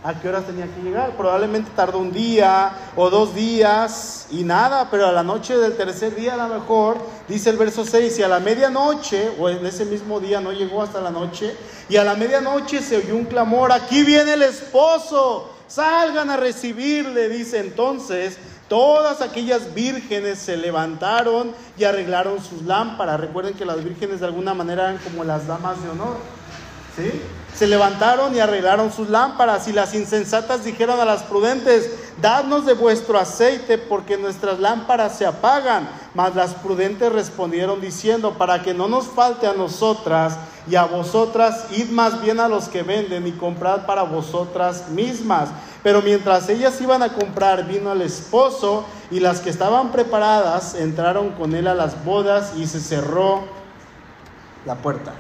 a 0.03 0.15
qué 0.15 0.31
horas 0.31 0.47
tenía 0.47 0.65
que 0.75 0.81
llegar. 0.81 1.19
Probablemente 1.19 1.71
tardó 1.77 1.99
un 1.99 2.13
día 2.13 2.73
o 2.97 3.11
dos 3.11 3.35
días 3.35 4.27
y 4.31 4.43
nada, 4.43 4.89
pero 4.91 5.07
a 5.07 5.13
la 5.13 5.23
noche 5.23 5.59
del 5.59 5.77
tercer 5.77 6.15
día 6.15 6.33
a 6.33 6.49
lo 6.49 6.55
mejor, 6.55 6.97
dice 7.29 7.51
el 7.51 7.59
verso 7.59 7.85
6, 7.85 8.19
y 8.19 8.23
a 8.23 8.29
la 8.29 8.41
medianoche, 8.41 9.33
o 9.39 9.51
en 9.51 9.67
ese 9.67 9.85
mismo 9.85 10.19
día 10.19 10.41
no 10.41 10.53
llegó 10.53 10.83
hasta 10.83 11.03
la 11.03 11.11
noche, 11.11 11.55
y 11.91 11.97
a 11.97 12.05
la 12.05 12.15
medianoche 12.15 12.81
se 12.81 12.97
oyó 12.97 13.17
un 13.17 13.27
clamor, 13.27 13.71
aquí 13.71 14.03
viene 14.03 14.33
el 14.33 14.43
esposo, 14.43 15.56
salgan 15.69 16.31
a 16.31 16.37
recibirle, 16.37 17.29
dice 17.29 17.59
entonces. 17.59 18.39
Todas 18.69 19.21
aquellas 19.21 19.75
vírgenes 19.75 20.41
se 20.41 20.57
levantaron 20.57 21.53
y 21.79 21.85
arreglaron 21.85 22.43
sus 22.43 22.63
lámparas. 22.63 23.21
Recuerden 23.21 23.55
que 23.55 23.65
las 23.65 23.85
vírgenes 23.85 24.19
de 24.19 24.27
alguna 24.27 24.55
manera 24.55 24.91
eran 24.91 24.99
como 24.99 25.23
las 25.23 25.47
damas 25.47 25.81
de 25.83 25.91
honor. 25.91 26.17
Se 27.55 27.67
levantaron 27.67 28.35
y 28.35 28.41
arreglaron 28.41 28.93
sus 28.93 29.09
lámparas 29.09 29.67
y 29.67 29.73
las 29.73 29.95
insensatas 29.95 30.65
dijeron 30.65 31.01
a 31.01 31.07
las 31.07 31.23
prudentes, 31.23 31.91
dadnos 32.21 32.67
de 32.67 32.75
vuestro 32.75 33.19
aceite 33.19 33.79
porque 33.79 34.19
nuestras 34.19 34.59
lámparas 34.59 35.17
se 35.17 35.25
apagan. 35.25 35.89
Mas 36.15 36.35
las 36.35 36.53
prudentes 36.53 37.11
respondieron 37.11 37.81
diciendo, 37.81 38.35
para 38.35 38.63
que 38.63 38.75
no 38.75 38.89
nos 38.89 39.07
falte 39.07 39.47
a 39.47 39.55
nosotras 39.55 40.37
y 40.69 40.75
a 40.75 40.85
vosotras, 40.85 41.67
id 41.71 41.91
más 41.91 42.21
bien 42.21 42.41
a 42.41 42.49
los 42.49 42.69
que 42.69 42.83
venden 42.83 43.27
y 43.27 43.33
comprad 43.33 43.87
para 43.87 44.03
vosotras 44.03 44.91
mismas. 44.91 45.49
Pero 45.83 46.03
mientras 46.03 46.49
ellas 46.51 46.79
iban 46.83 47.03
a 47.03 47.15
comprar, 47.15 47.67
vino 47.67 47.93
el 47.93 48.03
esposo 48.03 48.85
y 49.11 49.21
las 49.21 49.41
que 49.41 49.49
estaban 49.49 49.93
preparadas 49.93 50.75
entraron 50.75 51.31
con 51.31 51.55
él 51.55 51.69
a 51.69 51.75
las 51.75 52.05
bodas 52.05 52.53
y 52.57 52.67
se 52.67 52.81
cerró 52.81 53.45
la 54.67 54.75
puerta. 54.75 55.15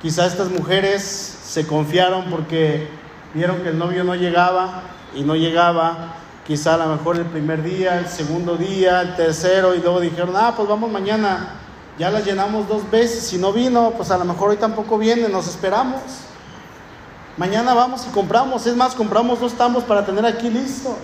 Quizá 0.00 0.26
estas 0.26 0.48
mujeres 0.50 1.02
se 1.02 1.66
confiaron 1.66 2.26
porque 2.30 2.88
vieron 3.34 3.62
que 3.62 3.70
el 3.70 3.78
novio 3.78 4.04
no 4.04 4.14
llegaba 4.14 4.82
y 5.14 5.22
no 5.22 5.34
llegaba. 5.34 6.14
Quizá 6.46 6.74
a 6.74 6.76
lo 6.78 6.86
mejor 6.86 7.16
el 7.16 7.26
primer 7.26 7.62
día, 7.62 7.98
el 7.98 8.06
segundo 8.06 8.56
día, 8.56 9.00
el 9.00 9.16
tercero 9.16 9.74
y 9.74 9.80
luego 9.80 10.00
dijeron, 10.00 10.34
ah, 10.36 10.54
pues 10.56 10.68
vamos 10.68 10.90
mañana. 10.90 11.54
Ya 11.98 12.10
las 12.10 12.24
llenamos 12.24 12.68
dos 12.68 12.88
veces. 12.90 13.26
Si 13.26 13.38
no 13.38 13.52
vino, 13.52 13.92
pues 13.96 14.12
a 14.12 14.18
lo 14.18 14.24
mejor 14.24 14.50
hoy 14.50 14.56
tampoco 14.56 14.98
viene, 14.98 15.28
nos 15.28 15.48
esperamos. 15.48 16.00
Mañana 17.36 17.74
vamos 17.74 18.06
y 18.06 18.10
compramos. 18.10 18.66
Es 18.66 18.76
más, 18.76 18.94
compramos 18.94 19.40
dos 19.40 19.54
tambos 19.54 19.82
para 19.82 20.06
tener 20.06 20.24
aquí 20.24 20.48
listo. 20.48 20.96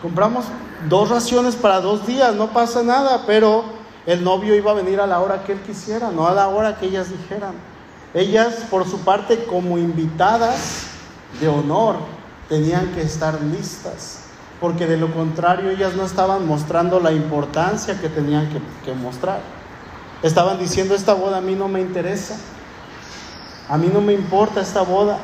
Compramos 0.00 0.44
dos 0.88 1.08
raciones 1.10 1.56
para 1.56 1.80
dos 1.80 2.06
días, 2.06 2.34
no 2.34 2.48
pasa 2.52 2.82
nada, 2.82 3.22
pero 3.26 3.64
el 4.06 4.24
novio 4.24 4.54
iba 4.54 4.70
a 4.70 4.74
venir 4.74 5.00
a 5.00 5.06
la 5.06 5.20
hora 5.20 5.44
que 5.44 5.52
él 5.52 5.60
quisiera, 5.60 6.10
no 6.10 6.26
a 6.26 6.32
la 6.32 6.48
hora 6.48 6.76
que 6.76 6.86
ellas 6.86 7.08
dijeran. 7.10 7.71
Ellas, 8.14 8.64
por 8.70 8.86
su 8.86 9.00
parte, 9.00 9.44
como 9.44 9.78
invitadas 9.78 10.84
de 11.40 11.48
honor, 11.48 11.96
tenían 12.48 12.88
que 12.92 13.00
estar 13.00 13.40
listas, 13.40 14.24
porque 14.60 14.86
de 14.86 14.98
lo 14.98 15.12
contrario 15.14 15.70
ellas 15.70 15.94
no 15.94 16.04
estaban 16.04 16.46
mostrando 16.46 17.00
la 17.00 17.12
importancia 17.12 17.98
que 17.98 18.10
tenían 18.10 18.50
que, 18.84 18.92
mostrar. 18.92 19.40
Estaban 20.22 20.58
diciendo, 20.58 20.94
esta 20.94 21.14
boda 21.14 21.38
a 21.38 21.40
mí 21.40 21.54
no 21.54 21.68
me 21.68 21.80
interesa, 21.80 22.36
a 23.68 23.78
mí 23.78 23.88
no 23.90 24.02
me 24.02 24.12
importa 24.12 24.60
esta 24.60 24.82
boda, 24.82 25.18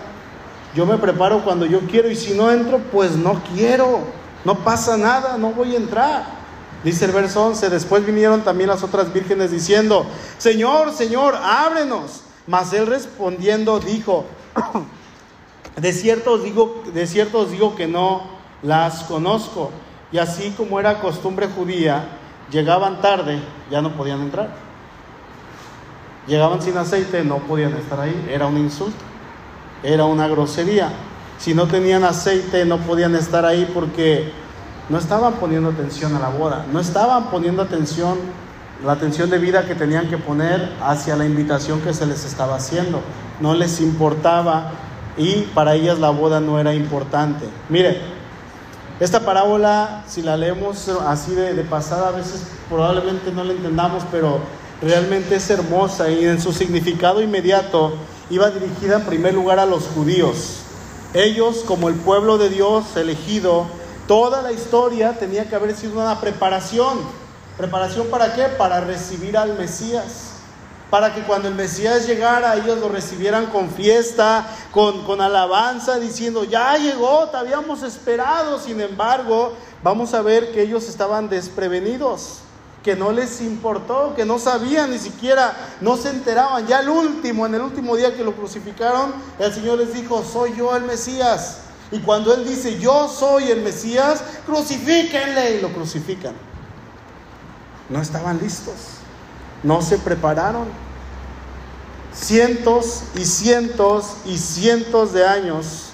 yo 0.74 0.87
me 0.87 0.96
preparo 0.96 1.44
cuando 1.44 1.66
yo 1.66 1.81
quiero 1.81 2.11
y 2.11 2.16
si 2.16 2.33
no 2.33 2.51
entro, 2.51 2.79
pues 2.90 3.16
no 3.16 3.42
quiero, 3.55 4.01
no 4.46 4.64
pasa 4.64 4.96
nada, 4.96 5.37
no 5.37 5.51
voy 5.51 5.74
a 5.74 5.79
entrar. 5.79 6.38
Dice 6.85 7.05
el 7.05 7.12
verso 7.12 7.44
11, 7.44 7.68
después 7.68 8.07
vinieron 8.07 8.42
también 8.42 8.70
las 8.70 8.83
otras 8.83 9.12
vírgenes 9.12 9.51
diciendo, 9.51 10.07
Señor, 10.38 10.92
Señor, 10.92 11.35
ábrenos. 11.35 12.22
Mas 12.48 12.72
él 12.72 12.87
respondiendo 12.87 13.78
dijo, 13.78 14.24
de 15.76 15.92
cierto 15.92 16.38
digo, 16.38 16.82
de 16.92 17.06
cierto 17.06 17.40
os 17.40 17.50
digo 17.50 17.76
que 17.76 17.87
no 17.87 18.22
las 18.62 19.04
conozco. 19.04 19.70
Y 20.11 20.18
así 20.18 20.54
como 20.56 20.80
era 20.80 21.00
costumbre 21.00 21.46
judía, 21.46 22.08
llegaban 22.50 23.02
tarde, 23.02 23.38
ya 23.70 23.82
no 23.82 23.92
podían 23.92 24.22
entrar. 24.22 24.48
Llegaban 26.26 26.62
sin 26.62 26.76
aceite, 26.78 27.22
no 27.22 27.37
podían 27.38 27.74
estar 27.74 28.00
ahí. 28.00 28.28
Era 28.30 28.46
un 28.46 28.56
insulto, 28.56 29.04
era 29.82 30.06
una 30.06 30.26
grosería. 30.26 30.90
Si 31.38 31.52
no 31.52 31.66
tenían 31.66 32.02
aceite, 32.02 32.64
no 32.64 32.78
podían 32.78 33.14
estar 33.14 33.44
ahí 33.44 33.70
porque 33.74 34.32
no 34.88 34.96
estaban 34.96 35.34
poniendo 35.34 35.68
atención 35.68 36.16
a 36.16 36.18
la 36.18 36.30
boda, 36.30 36.64
no 36.72 36.80
estaban 36.80 37.30
poniendo 37.30 37.62
atención, 37.62 38.18
la 38.84 38.92
atención 38.92 39.28
de 39.30 39.38
vida 39.38 39.66
que 39.66 39.74
tenían 39.74 40.08
que 40.08 40.18
poner 40.18 40.72
hacia 40.82 41.16
la 41.16 41.24
invitación 41.24 41.80
que 41.80 41.92
se 41.92 42.06
les 42.06 42.24
estaba 42.24 42.56
haciendo. 42.56 43.00
No 43.40 43.54
les 43.54 43.80
importaba 43.80 44.72
y 45.16 45.42
para 45.54 45.74
ellas 45.74 45.98
la 45.98 46.10
boda 46.10 46.40
no 46.40 46.60
era 46.60 46.74
importante. 46.74 47.44
Mire, 47.68 48.00
esta 49.00 49.20
parábola, 49.20 50.04
si 50.06 50.22
la 50.22 50.36
leemos 50.36 50.88
así 50.88 51.34
de, 51.34 51.54
de, 51.54 51.64
pasada, 51.64 52.08
a 52.08 52.12
veces 52.12 52.46
probablemente 52.68 53.32
no 53.32 53.44
la 53.44 53.52
entendamos, 53.52 54.04
pero 54.10 54.40
realmente 54.80 55.36
es 55.36 55.50
hermosa 55.50 56.10
y 56.10 56.24
en 56.24 56.40
su 56.40 56.52
significado 56.52 57.20
inmediato 57.20 57.94
iba 58.30 58.50
dirigida 58.50 58.96
en 58.96 59.04
primer 59.04 59.34
lugar 59.34 59.58
a 59.58 59.66
los 59.66 59.84
judíos. 59.84 60.60
Ellos, 61.14 61.64
como 61.66 61.88
el 61.88 61.94
pueblo 61.94 62.38
de 62.38 62.48
Dios 62.48 62.96
elegido, 62.96 63.66
toda 64.06 64.42
la 64.42 64.52
historia 64.52 65.18
tenía 65.18 65.48
que 65.48 65.54
haber 65.54 65.74
sido 65.74 66.00
una 66.00 66.20
preparación. 66.20 66.98
¿Preparación 67.59 68.07
para 68.07 68.33
qué? 68.35 68.44
Para 68.44 68.81
recibir 68.81 69.37
al 69.37 69.59
Mesías 69.59 70.38
para 70.90 71.14
que 71.14 71.23
cuando 71.23 71.49
el 71.49 71.55
Mesías 71.55 72.07
llegara 72.07 72.57
ellos 72.57 72.79
lo 72.79 72.88
recibieran 72.88 73.47
con 73.47 73.71
fiesta, 73.71 74.47
con, 74.73 75.05
con, 75.05 75.21
alabanza, 75.21 75.99
diciendo, 75.99 76.44
ya 76.44 76.77
llegó, 76.77 77.29
te 77.29 77.37
habíamos 77.37 77.83
esperado. 77.83 78.59
Sin 78.59 78.81
embargo, 78.81 79.53
vamos 79.83 80.14
a 80.14 80.23
ver 80.23 80.53
que 80.53 80.62
ellos 80.62 80.88
estaban 80.88 81.29
desprevenidos, 81.29 82.38
que 82.83 82.97
no 82.97 83.12
les 83.12 83.42
importó, 83.42 84.14
que 84.14 84.25
no 84.25 84.38
sabían 84.38 84.90
ni 84.90 84.99
siquiera, 84.99 85.55
no 85.81 85.97
se 85.97 86.11
enteraban. 86.11 86.66
Ya 86.66 86.81
el 86.81 86.88
último, 86.88 87.44
en 87.44 87.55
el 87.57 87.61
último 87.61 87.97
día 87.97 88.16
que 88.16 88.25
lo 88.25 88.35
crucificaron, 88.35 89.12
el 89.38 89.53
Señor 89.53 89.79
les 89.79 89.92
dijo, 89.92 90.25
soy 90.25 90.55
yo 90.57 90.75
el 90.75 90.85
Mesías. 90.85 91.59
Y 91.90 92.01
cuando 92.01 92.35
Él 92.35 92.47
dice, 92.47 92.79
yo 92.79 93.09
soy 93.09 93.51
el 93.51 93.61
Mesías, 93.61 94.23
crucifíquenle 94.47 95.57
y 95.57 95.61
lo 95.61 95.68
crucifican. 95.73 96.47
No 97.88 98.01
estaban 98.01 98.38
listos 98.38 98.98
no 99.62 99.83
se 99.83 99.98
prepararon. 99.98 100.66
Cientos 102.12 103.05
y 103.14 103.24
cientos 103.24 104.16
y 104.24 104.38
cientos 104.38 105.12
de 105.12 105.27
años 105.27 105.90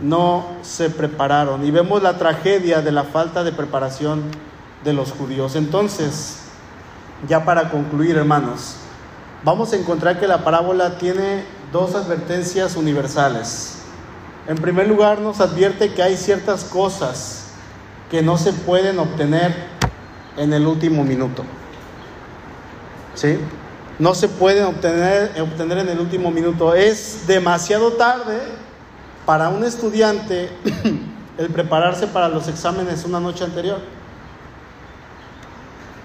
no 0.00 0.46
se 0.62 0.90
prepararon. 0.90 1.64
Y 1.64 1.70
vemos 1.70 2.02
la 2.02 2.18
tragedia 2.18 2.80
de 2.80 2.92
la 2.92 3.04
falta 3.04 3.42
de 3.44 3.52
preparación 3.52 4.22
de 4.84 4.92
los 4.92 5.12
judíos. 5.12 5.56
Entonces, 5.56 6.36
ya 7.28 7.44
para 7.44 7.70
concluir, 7.70 8.16
hermanos, 8.16 8.76
vamos 9.44 9.72
a 9.72 9.76
encontrar 9.76 10.20
que 10.20 10.28
la 10.28 10.44
parábola 10.44 10.98
tiene 10.98 11.44
dos 11.72 11.94
advertencias 11.94 12.76
universales. 12.76 13.78
En 14.48 14.56
primer 14.56 14.88
lugar, 14.88 15.20
nos 15.20 15.40
advierte 15.40 15.94
que 15.94 16.02
hay 16.02 16.16
ciertas 16.16 16.64
cosas 16.64 17.44
que 18.10 18.22
no 18.22 18.36
se 18.36 18.52
pueden 18.52 18.98
obtener 18.98 19.71
en 20.36 20.52
el 20.52 20.66
último 20.66 21.04
minuto. 21.04 21.44
¿sí? 23.14 23.38
No 23.98 24.14
se 24.14 24.28
pueden 24.28 24.64
obtener, 24.64 25.40
obtener 25.40 25.78
en 25.78 25.88
el 25.88 26.00
último 26.00 26.30
minuto. 26.30 26.74
Es 26.74 27.26
demasiado 27.26 27.92
tarde 27.92 28.40
para 29.26 29.48
un 29.48 29.64
estudiante 29.64 30.50
el 31.38 31.48
prepararse 31.48 32.06
para 32.06 32.28
los 32.28 32.48
exámenes 32.48 33.04
una 33.04 33.20
noche 33.20 33.44
anterior. 33.44 33.78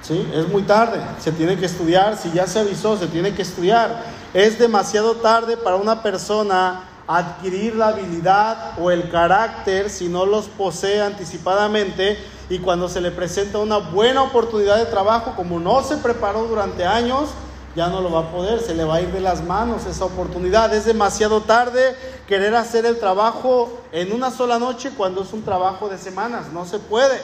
¿Sí? 0.02 0.26
Es 0.34 0.48
muy 0.48 0.62
tarde, 0.62 1.00
se 1.20 1.34
tiene 1.34 1.58
que 1.58 1.66
estudiar, 1.66 2.18
si 2.18 2.32
ya 2.32 2.48
se 2.48 2.60
avisó, 2.60 2.98
se 2.98 3.08
tiene 3.08 3.34
que 3.34 3.42
estudiar. 3.42 4.04
Es 4.34 4.58
demasiado 4.58 5.16
tarde 5.16 5.58
para 5.58 5.76
una 5.76 6.02
persona 6.02 6.84
adquirir 7.08 7.76
la 7.76 7.90
habilidad 7.90 8.80
o 8.80 8.92
el 8.92 9.10
carácter 9.10 9.90
si 9.90 10.08
no 10.08 10.26
los 10.26 10.48
posee 10.48 11.02
anticipadamente 11.02 12.18
y 12.50 12.60
cuando 12.60 12.88
se 12.88 13.02
le 13.02 13.12
presenta 13.12 13.60
una 13.60 13.78
buena 13.78 14.24
oportunidad 14.24 14.78
de 14.78 14.86
trabajo, 14.86 15.34
como 15.36 15.60
no 15.60 15.84
se 15.84 15.98
preparó 15.98 16.44
durante 16.44 16.86
años, 16.86 17.30
ya 17.76 17.90
no 17.90 18.02
lo 18.02 18.12
va 18.12 18.22
a 18.22 18.32
poder, 18.32 18.60
se 18.62 18.74
le 18.74 18.86
va 18.86 18.96
a 18.96 19.02
ir 19.02 19.12
de 19.12 19.20
las 19.20 19.44
manos 19.44 19.86
esa 19.86 20.06
oportunidad. 20.06 20.74
Es 20.74 20.86
demasiado 20.86 21.42
tarde 21.42 21.96
querer 22.26 22.56
hacer 22.56 22.86
el 22.86 23.00
trabajo 23.00 23.82
en 23.92 24.14
una 24.14 24.32
sola 24.32 24.58
noche 24.60 24.92
cuando 24.98 25.22
es 25.22 25.34
un 25.34 25.44
trabajo 25.44 25.90
de 25.90 25.98
semanas, 25.98 26.52
no 26.54 26.66
se 26.66 26.80
puede. 26.80 27.22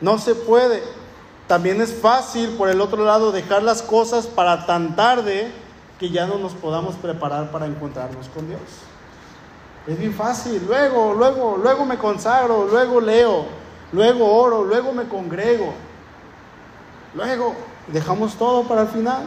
No 0.00 0.18
se 0.18 0.34
puede. 0.34 0.82
También 1.48 1.80
es 1.80 1.92
fácil, 1.92 2.50
por 2.50 2.68
el 2.68 2.80
otro 2.80 3.04
lado, 3.04 3.32
dejar 3.32 3.62
las 3.62 3.82
cosas 3.82 4.26
para 4.26 4.66
tan 4.66 4.94
tarde 4.94 5.50
que 5.98 6.10
ya 6.10 6.26
no 6.26 6.38
nos 6.38 6.52
podamos 6.52 6.94
preparar 6.94 7.50
para 7.50 7.66
encontrarnos 7.66 8.28
con 8.28 8.46
Dios. 8.46 8.60
Es 9.86 9.98
bien 9.98 10.14
fácil, 10.14 10.62
luego, 10.66 11.14
luego, 11.14 11.58
luego 11.60 11.84
me 11.84 11.98
consagro, 11.98 12.68
luego 12.70 13.00
leo, 13.00 13.46
luego 13.92 14.32
oro, 14.32 14.64
luego 14.64 14.92
me 14.92 15.04
congrego, 15.04 15.72
luego 17.14 17.54
dejamos 17.88 18.34
todo 18.36 18.64
para 18.64 18.82
el 18.82 18.88
final. 18.88 19.22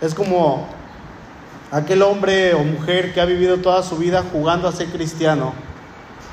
Es 0.00 0.14
como 0.14 0.66
aquel 1.70 2.02
hombre 2.02 2.54
o 2.54 2.62
mujer 2.62 3.12
que 3.12 3.20
ha 3.20 3.24
vivido 3.24 3.58
toda 3.58 3.82
su 3.82 3.96
vida 3.96 4.24
jugando 4.32 4.68
a 4.68 4.72
ser 4.72 4.88
cristiano 4.88 5.52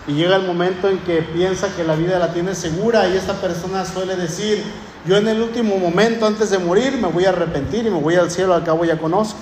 y 0.08 0.14
llega 0.14 0.36
el 0.36 0.46
momento 0.46 0.90
en 0.90 1.00
que 1.00 1.22
piensa 1.22 1.74
que 1.76 1.84
la 1.84 1.96
vida 1.96 2.20
la 2.20 2.34
tiene 2.34 2.56
segura 2.56 3.08
y 3.08 3.16
esta 3.16 3.34
persona 3.36 3.86
suele 3.86 4.16
decir, 4.16 4.64
yo 5.06 5.16
en 5.16 5.28
el 5.28 5.42
último 5.42 5.78
momento 5.78 6.26
antes 6.26 6.50
de 6.50 6.60
morir 6.60 6.98
me 6.98 7.08
voy 7.08 7.26
a 7.26 7.30
arrepentir 7.30 7.86
y 7.86 7.90
me 7.90 8.00
voy 8.00 8.16
al 8.16 8.30
cielo, 8.30 8.54
al 8.54 8.64
cabo 8.64 8.84
ya 8.84 8.98
conozco. 8.98 9.40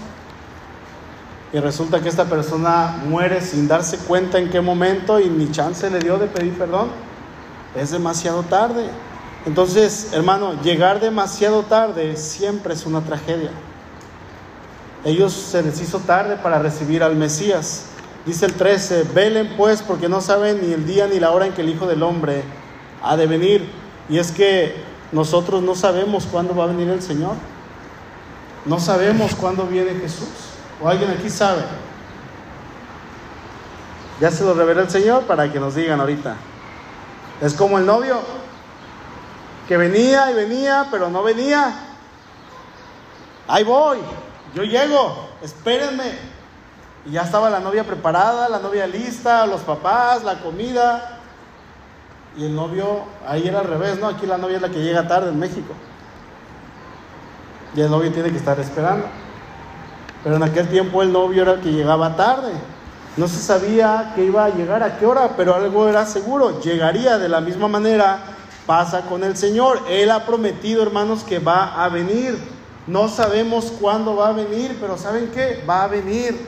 Y 1.54 1.60
resulta 1.60 2.00
que 2.00 2.10
esta 2.10 2.26
persona 2.26 3.02
muere 3.06 3.42
sin 3.42 3.68
darse 3.68 3.98
cuenta 3.98 4.38
en 4.38 4.50
qué 4.50 4.62
momento 4.62 5.20
y 5.20 5.30
ni 5.30 5.52
chance 5.52 5.90
le 5.90 6.00
dio 6.00 6.18
de 6.18 6.28
pedir 6.28 6.54
perdón 6.54 6.90
es 7.76 7.92
demasiado 7.92 8.44
tarde. 8.44 8.90
Entonces, 9.46 10.10
hermano, 10.14 10.62
llegar 10.62 11.00
demasiado 11.00 11.64
tarde 11.64 12.16
siempre 12.16 12.74
es 12.74 12.86
una 12.86 13.02
tragedia. 13.02 13.52
Ellos 15.04 15.34
se 15.34 15.64
les 15.64 15.82
hizo 15.82 16.00
tarde 16.00 16.36
para 16.38 16.60
recibir 16.60 17.02
al 17.04 17.16
Mesías. 17.16 17.86
Dice 18.26 18.46
el 18.46 18.54
13, 18.54 19.04
velen 19.16 19.56
pues 19.58 19.82
porque 19.82 20.08
no 20.08 20.22
saben 20.22 20.62
ni 20.62 20.74
el 20.74 20.86
día 20.86 21.08
ni 21.08 21.20
la 21.20 21.32
hora 21.32 21.48
en 21.48 21.54
que 21.54 21.62
el 21.62 21.70
Hijo 21.70 21.88
del 21.88 22.04
Hombre 22.04 22.44
ha 23.02 23.18
de 23.18 23.26
venir. 23.26 23.68
Y 24.10 24.20
es 24.20 24.32
que 24.32 24.76
nosotros 25.12 25.64
no 25.64 25.76
sabemos 25.76 26.28
cuándo 26.28 26.56
va 26.56 26.66
a 26.66 26.68
venir 26.68 26.88
el 26.90 27.02
Señor. 27.02 27.34
No 28.66 28.80
sabemos 28.80 29.34
cuándo 29.34 29.66
viene 29.66 29.96
Jesús. 29.96 30.30
¿O 30.80 30.88
alguien 30.88 31.10
aquí 31.10 31.32
sabe? 31.32 31.64
Ya 34.20 34.30
se 34.30 34.44
lo 34.44 34.54
reveló 34.54 34.82
el 34.82 34.90
Señor 34.90 35.24
para 35.24 35.52
que 35.52 35.60
nos 35.60 35.74
digan 35.74 36.00
ahorita. 36.00 36.36
Es 37.42 37.56
como 37.56 37.80
el 37.80 37.86
novio 37.86 38.20
que 39.68 39.76
venía 39.76 40.32
y 40.32 40.36
venía, 40.36 40.88
pero 40.92 41.10
no 41.10 41.24
venía. 41.24 41.74
Ahí 43.48 43.64
voy, 43.64 43.98
yo 44.54 44.64
llego, 44.64 45.30
espérenme. 45.42 46.32
Y 47.06 47.12
ya 47.12 47.24
estaba 47.24 47.50
la 47.50 47.60
novia 47.60 47.84
preparada, 47.84 48.48
la 48.48 48.60
novia 48.60 48.86
lista, 48.86 49.48
los 49.48 49.62
papás, 49.62 50.24
la 50.24 50.40
comida. 50.40 51.20
Y 52.38 52.46
el 52.46 52.56
novio, 52.56 53.06
ahí 53.28 53.48
era 53.48 53.60
al 53.60 53.66
revés, 53.66 54.00
¿no? 54.00 54.08
Aquí 54.08 54.28
la 54.28 54.38
novia 54.38 54.58
es 54.58 54.62
la 54.62 54.70
que 54.70 54.84
llega 54.84 55.08
tarde 55.08 55.30
en 55.30 55.40
México. 55.40 55.74
Y 57.76 57.82
el 57.82 57.90
novio 57.90 58.12
tiene 58.12 58.30
que 58.30 58.38
estar 58.38 58.60
esperando. 58.60 59.08
Pero 60.24 60.36
en 60.36 60.44
aquel 60.44 60.68
tiempo 60.70 61.02
el 61.02 61.12
novio 61.12 61.42
era 61.42 61.54
el 61.54 61.62
que 61.62 61.72
llegaba 61.72 62.16
tarde. 62.16 62.52
No 63.18 63.28
se 63.28 63.40
sabía 63.40 64.14
que 64.16 64.24
iba 64.24 64.46
a 64.46 64.50
llegar 64.50 64.84
a 64.84 64.98
qué 64.98 65.06
hora, 65.06 65.36
pero 65.36 65.54
algo 65.54 65.90
era 65.90 66.06
seguro, 66.06 66.62
llegaría 66.62 67.18
de 67.18 67.28
la 67.28 67.42
misma 67.42 67.68
manera. 67.68 68.20
Pasa 68.66 69.02
con 69.02 69.24
el 69.24 69.36
Señor. 69.36 69.82
Él 69.90 70.12
ha 70.12 70.26
prometido, 70.26 70.82
hermanos, 70.84 71.24
que 71.24 71.40
va 71.40 71.84
a 71.84 71.90
venir. 71.90 72.38
No 72.88 73.10
sabemos 73.10 73.74
cuándo 73.80 74.16
va 74.16 74.30
a 74.30 74.34
venir, 74.34 74.78
pero 74.80 74.98
¿saben 74.98 75.32
qué? 75.34 75.64
Va 75.68 75.84
a 75.84 75.88
venir. 75.88 76.48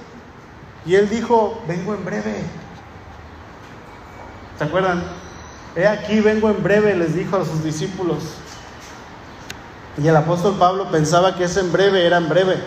Y 0.85 0.95
él 0.95 1.09
dijo, 1.09 1.61
vengo 1.67 1.93
en 1.93 2.05
breve. 2.05 2.43
¿Se 4.57 4.63
acuerdan? 4.63 5.03
He 5.75 5.88
aquí, 5.88 6.21
vengo 6.21 6.49
en 6.49 6.61
breve, 6.61 6.95
les 6.95 7.15
dijo 7.15 7.38
a 7.38 7.45
sus 7.45 7.63
discípulos. 7.63 8.19
Y 9.97 10.07
el 10.07 10.15
apóstol 10.15 10.55
Pablo 10.57 10.89
pensaba 10.91 11.35
que 11.35 11.45
ese 11.45 11.59
en 11.59 11.71
breve 11.71 12.05
era 12.05 12.17
en 12.17 12.29
breve. 12.29 12.63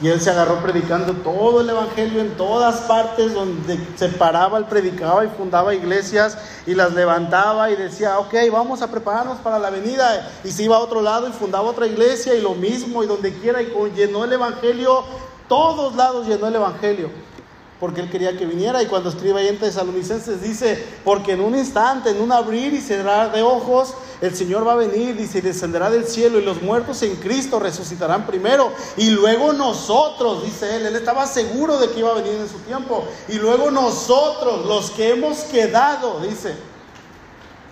Y 0.00 0.08
él 0.08 0.20
se 0.20 0.30
agarró 0.30 0.56
predicando 0.60 1.12
todo 1.12 1.60
el 1.60 1.70
Evangelio 1.70 2.20
en 2.20 2.36
todas 2.36 2.82
partes 2.82 3.32
donde 3.32 3.78
se 3.96 4.08
paraba, 4.08 4.58
él 4.58 4.64
predicaba 4.64 5.24
y 5.24 5.28
fundaba 5.28 5.74
iglesias 5.74 6.36
y 6.66 6.74
las 6.74 6.92
levantaba 6.94 7.70
y 7.70 7.76
decía, 7.76 8.18
ok, 8.18 8.34
vamos 8.50 8.82
a 8.82 8.90
prepararnos 8.90 9.38
para 9.38 9.58
la 9.58 9.70
venida. 9.70 10.30
Y 10.42 10.50
se 10.50 10.64
iba 10.64 10.76
a 10.76 10.80
otro 10.80 11.00
lado 11.00 11.28
y 11.28 11.32
fundaba 11.32 11.68
otra 11.68 11.86
iglesia 11.86 12.34
y 12.34 12.40
lo 12.40 12.54
mismo 12.54 13.04
y 13.04 13.06
donde 13.06 13.32
quiera 13.34 13.62
y 13.62 13.72
llenó 13.94 14.24
el 14.24 14.32
Evangelio, 14.32 15.04
todos 15.48 15.94
lados 15.94 16.26
llenó 16.26 16.48
el 16.48 16.56
Evangelio. 16.56 17.33
Porque 17.80 18.00
él 18.00 18.10
quería 18.10 18.36
que 18.36 18.46
viniera. 18.46 18.82
Y 18.82 18.86
cuando 18.86 19.10
escribe 19.10 19.40
ahí 19.40 19.48
en 19.48 19.58
Tesalonicenses 19.58 20.40
dice, 20.40 20.82
porque 21.04 21.32
en 21.32 21.40
un 21.40 21.56
instante, 21.56 22.10
en 22.10 22.20
un 22.20 22.32
abrir 22.32 22.72
y 22.72 22.80
cerrar 22.80 23.32
de 23.32 23.42
ojos, 23.42 23.94
el 24.20 24.34
Señor 24.34 24.66
va 24.66 24.72
a 24.72 24.76
venir, 24.76 25.16
dice, 25.16 25.38
y 25.38 25.40
descenderá 25.40 25.90
del 25.90 26.06
cielo 26.06 26.38
y 26.38 26.44
los 26.44 26.62
muertos 26.62 27.02
en 27.02 27.16
Cristo 27.16 27.58
resucitarán 27.58 28.26
primero. 28.26 28.72
Y 28.96 29.10
luego 29.10 29.52
nosotros, 29.52 30.44
dice 30.44 30.76
él, 30.76 30.86
él 30.86 30.96
estaba 30.96 31.26
seguro 31.26 31.78
de 31.78 31.90
que 31.90 31.98
iba 31.98 32.10
a 32.10 32.14
venir 32.14 32.34
en 32.34 32.48
su 32.48 32.58
tiempo. 32.60 33.04
Y 33.28 33.34
luego 33.34 33.70
nosotros, 33.70 34.66
los 34.66 34.90
que 34.92 35.10
hemos 35.10 35.38
quedado, 35.44 36.20
dice, 36.20 36.54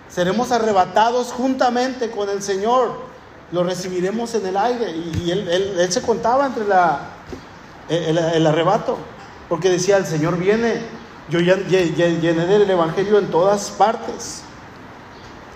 seremos 0.09 0.51
arrebatados 0.51 1.31
juntamente 1.31 2.11
con 2.11 2.29
el 2.29 2.43
Señor. 2.43 3.13
Lo 3.51 3.63
recibiremos 3.63 4.33
en 4.35 4.45
el 4.47 4.57
aire. 4.57 4.91
Y, 4.91 5.31
él, 5.31 5.87
se 5.89 6.01
contaba 6.01 6.45
entre 6.45 6.65
la, 6.65 6.99
el 7.89 8.45
arrebato. 8.45 8.97
Porque 9.53 9.69
decía, 9.69 9.97
el 9.97 10.07
Señor 10.07 10.39
viene, 10.39 10.81
yo 11.29 11.39
ya 11.39 11.55
llené 11.57 12.47
del 12.47 12.67
Evangelio 12.67 13.19
en 13.19 13.27
todas 13.27 13.69
partes. 13.69 14.41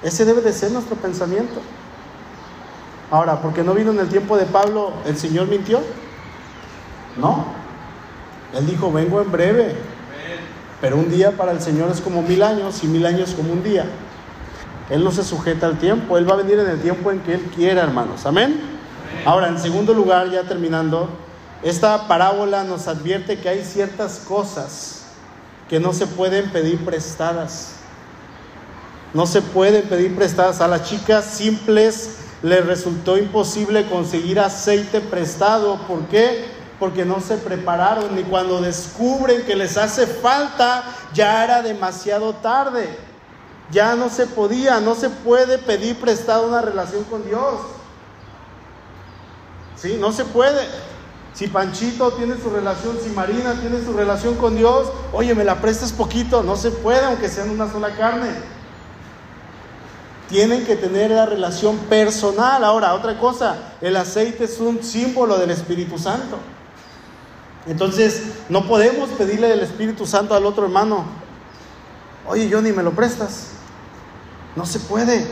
Ese 0.04 0.24
debe 0.24 0.41
de 0.41 0.54
ser 0.54 0.70
nuestro 0.70 0.95
pensamiento. 0.98 1.60
Ahora, 3.10 3.41
porque 3.41 3.64
no 3.64 3.74
vino 3.74 3.89
en 3.89 3.98
el 3.98 4.08
tiempo 4.08 4.38
de 4.38 4.45
Pablo, 4.45 4.93
¿el 5.08 5.18
Señor 5.18 5.48
mintió? 5.48 5.80
No. 7.20 7.48
Él 8.54 8.68
dijo, 8.68 8.91
vengo 8.91 9.20
en 9.20 9.32
breve. 9.32 9.76
Pero 10.80 10.98
un 10.98 11.10
día 11.10 11.32
para 11.32 11.52
el 11.52 11.60
Señor 11.60 11.89
es 11.89 12.00
como 12.00 12.22
mil 12.22 12.43
años 12.43 12.84
y 12.84 12.88
mil 12.88 13.04
años 13.04 13.34
como 13.36 13.52
un 13.52 13.64
día. 13.64 13.86
Él 14.91 15.04
no 15.04 15.10
se 15.10 15.24
sujeta 15.24 15.66
al 15.66 15.80
tiempo, 15.80 16.20
Él 16.20 16.30
va 16.30 16.36
a 16.36 16.38
venir 16.38 16.60
en 16.60 16.70
el 16.70 16.80
tiempo 16.80 17.10
en 17.10 17.22
que 17.22 17.34
Él 17.34 17.41
quiera, 17.56 17.82
hermanos. 17.82 18.28
Amén. 18.28 18.62
Ahora, 19.26 19.48
en 19.48 19.58
segundo 19.58 19.91
lugar, 19.95 20.30
ya 20.30 20.43
terminando, 20.43 21.10
esta 21.64 22.08
parábola 22.08 22.64
nos 22.64 22.88
advierte 22.88 23.39
que 23.39 23.49
hay 23.49 23.64
ciertas 23.64 24.20
cosas 24.20 25.01
que 25.70 25.80
no 25.80 25.93
se 25.93 26.08
pueden 26.08 26.51
pedir 26.51 26.84
prestadas. 26.86 27.74
No 29.14 29.26
se 29.26 29.41
pueden 29.41 29.84
pedir 29.84 30.16
prestadas. 30.16 30.62
A 30.62 30.68
las 30.68 30.84
chicas 30.84 31.26
simples 31.26 32.18
les 32.41 32.66
resultó 32.66 33.18
imposible 33.18 33.88
conseguir 33.89 34.39
aceite 34.39 35.01
prestado. 35.01 35.78
¿Por 35.88 36.05
qué? 36.08 36.45
Porque 36.80 37.05
no 37.05 37.20
se 37.20 37.38
prepararon 37.38 38.18
y 38.20 38.24
cuando 38.24 38.62
descubren 38.62 39.43
que 39.43 39.55
les 39.55 39.78
hace 39.78 40.05
falta, 40.05 40.84
ya 41.14 41.43
era 41.43 41.64
demasiado 41.64 42.34
tarde. 42.36 42.88
Ya 43.72 43.95
no 43.95 44.10
se 44.10 44.28
podía, 44.28 44.80
no 44.80 44.95
se 44.95 45.10
puede 45.10 45.58
pedir 45.58 45.99
prestado 45.99 46.47
una 46.47 46.62
relación 46.62 47.03
con 47.05 47.26
Dios. 47.26 47.60
Sí, 49.76 49.97
no 49.99 50.12
se 50.12 50.24
puede. 50.24 50.62
Si 51.38 51.47
Panchito 51.47 52.13
tiene 52.13 52.33
su 52.41 52.49
relación, 52.49 52.97
si 52.99 53.11
Marina 53.11 53.53
tiene 53.61 53.79
su 53.85 53.93
relación 53.93 54.38
con 54.38 54.55
Dios, 54.55 54.88
oye, 55.13 55.35
me 55.35 55.43
la 55.43 55.61
prestas 55.61 55.93
poquito, 55.93 56.41
no 56.41 56.55
se 56.55 56.71
puede 56.71 57.05
aunque 57.05 57.29
sean 57.29 57.51
una 57.51 57.71
sola 57.71 57.95
carne. 57.95 58.31
Tienen 60.29 60.65
que 60.65 60.75
tener 60.75 61.11
la 61.11 61.27
relación 61.27 61.77
personal. 61.77 62.63
Ahora, 62.63 62.95
otra 62.95 63.19
cosa, 63.19 63.55
el 63.81 63.95
aceite 63.97 64.45
es 64.45 64.59
un 64.59 64.81
símbolo 64.81 65.38
del 65.38 65.51
Espíritu 65.51 65.99
Santo. 65.99 66.39
Entonces, 67.67 68.23
no 68.49 68.65
podemos 68.65 69.07
pedirle 69.09 69.47
del 69.47 69.59
Espíritu 69.59 70.07
Santo 70.07 70.33
al 70.33 70.43
otro 70.43 70.63
hermano, 70.63 71.05
oye, 72.27 72.49
Johnny, 72.51 72.71
¿me 72.71 72.81
lo 72.81 72.93
prestas? 72.93 73.49
No 74.55 74.65
se 74.65 74.79
puede. 74.79 75.27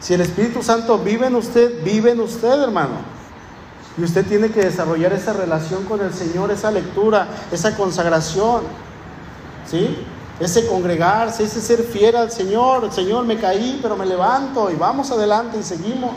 Si 0.00 0.14
el 0.14 0.22
Espíritu 0.22 0.62
Santo 0.62 0.96
vive 0.96 1.26
en 1.26 1.34
usted, 1.34 1.84
vive 1.84 2.12
en 2.12 2.20
usted, 2.20 2.62
hermano. 2.62 3.19
Y 3.98 4.04
usted 4.04 4.24
tiene 4.26 4.50
que 4.50 4.62
desarrollar 4.62 5.12
esa 5.12 5.32
relación 5.32 5.84
con 5.84 6.00
el 6.00 6.12
Señor, 6.12 6.50
esa 6.50 6.70
lectura, 6.70 7.28
esa 7.50 7.76
consagración, 7.76 8.62
¿sí? 9.66 9.96
Ese 10.38 10.66
congregarse, 10.66 11.44
ese 11.44 11.60
ser 11.60 11.82
fiel 11.82 12.16
al 12.16 12.30
Señor. 12.30 12.90
Señor, 12.92 13.24
me 13.26 13.36
caí, 13.36 13.78
pero 13.82 13.96
me 13.96 14.06
levanto 14.06 14.70
y 14.70 14.76
vamos 14.76 15.10
adelante 15.10 15.58
y 15.58 15.62
seguimos. 15.62 16.12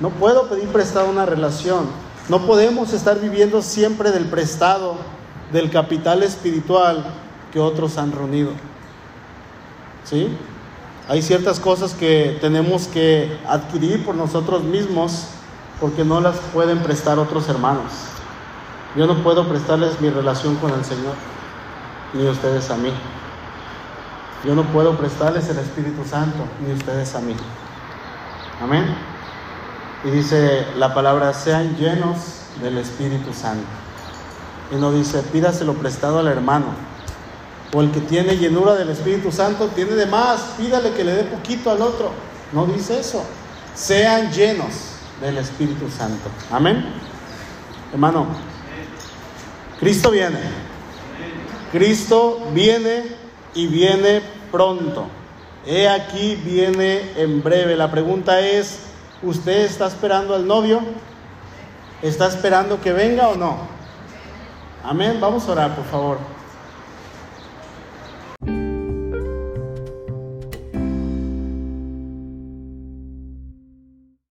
No 0.00 0.10
puedo 0.10 0.48
pedir 0.48 0.68
prestado 0.68 1.08
una 1.08 1.24
relación. 1.24 1.86
No 2.28 2.46
podemos 2.46 2.92
estar 2.92 3.18
viviendo 3.20 3.62
siempre 3.62 4.10
del 4.10 4.26
prestado, 4.26 4.96
del 5.52 5.70
capital 5.70 6.22
espiritual 6.22 7.04
que 7.52 7.60
otros 7.60 7.96
han 7.96 8.12
reunido. 8.12 8.50
¿Sí? 10.04 10.28
Hay 11.08 11.22
ciertas 11.22 11.58
cosas 11.58 11.94
que 11.94 12.38
tenemos 12.40 12.86
que 12.86 13.38
adquirir 13.46 14.04
por 14.04 14.14
nosotros 14.14 14.62
mismos 14.62 15.26
porque 15.80 16.04
no 16.04 16.20
las 16.20 16.36
pueden 16.52 16.80
prestar 16.80 17.18
otros 17.18 17.48
hermanos. 17.48 17.90
Yo 18.96 19.06
no 19.06 19.22
puedo 19.22 19.48
prestarles 19.48 20.00
mi 20.00 20.10
relación 20.10 20.56
con 20.56 20.72
el 20.72 20.84
Señor, 20.84 21.14
ni 22.12 22.28
ustedes 22.28 22.70
a 22.70 22.76
mí. 22.76 22.92
Yo 24.44 24.54
no 24.54 24.64
puedo 24.64 24.96
prestarles 24.96 25.48
el 25.48 25.58
Espíritu 25.58 26.04
Santo, 26.04 26.44
ni 26.64 26.72
ustedes 26.72 27.14
a 27.14 27.20
mí. 27.20 27.34
Amén. 28.62 28.94
Y 30.04 30.10
dice 30.10 30.66
la 30.76 30.92
palabra, 30.92 31.32
sean 31.32 31.76
llenos 31.76 32.18
del 32.60 32.78
Espíritu 32.78 33.32
Santo. 33.32 33.66
Y 34.72 34.76
no 34.76 34.92
dice, 34.92 35.22
pídaselo 35.32 35.74
prestado 35.74 36.18
al 36.18 36.28
hermano. 36.28 36.66
O 37.72 37.80
el 37.80 37.90
que 37.90 38.00
tiene 38.00 38.36
llenura 38.36 38.74
del 38.74 38.90
Espíritu 38.90 39.30
Santo 39.30 39.68
tiene 39.68 39.92
de 39.92 40.06
más, 40.06 40.40
pídale 40.58 40.92
que 40.92 41.04
le 41.04 41.14
dé 41.14 41.24
poquito 41.24 41.70
al 41.70 41.80
otro. 41.80 42.10
No 42.52 42.66
dice 42.66 42.98
eso. 42.98 43.22
Sean 43.74 44.32
llenos 44.32 44.89
del 45.20 45.38
Espíritu 45.38 45.88
Santo. 45.90 46.30
Amén. 46.50 46.84
Hermano, 47.92 48.26
Cristo 49.78 50.10
viene. 50.10 50.38
Cristo 51.72 52.40
viene 52.52 53.04
y 53.54 53.66
viene 53.66 54.22
pronto. 54.50 55.06
He 55.66 55.88
aquí 55.88 56.36
viene 56.36 57.12
en 57.16 57.42
breve. 57.42 57.76
La 57.76 57.90
pregunta 57.90 58.40
es, 58.40 58.80
¿usted 59.22 59.64
está 59.64 59.86
esperando 59.86 60.34
al 60.34 60.46
novio? 60.46 60.80
¿Está 62.02 62.28
esperando 62.28 62.80
que 62.80 62.92
venga 62.92 63.28
o 63.28 63.36
no? 63.36 63.58
Amén. 64.82 65.18
Vamos 65.20 65.46
a 65.48 65.52
orar, 65.52 65.76
por 65.76 65.84
favor. 65.84 66.39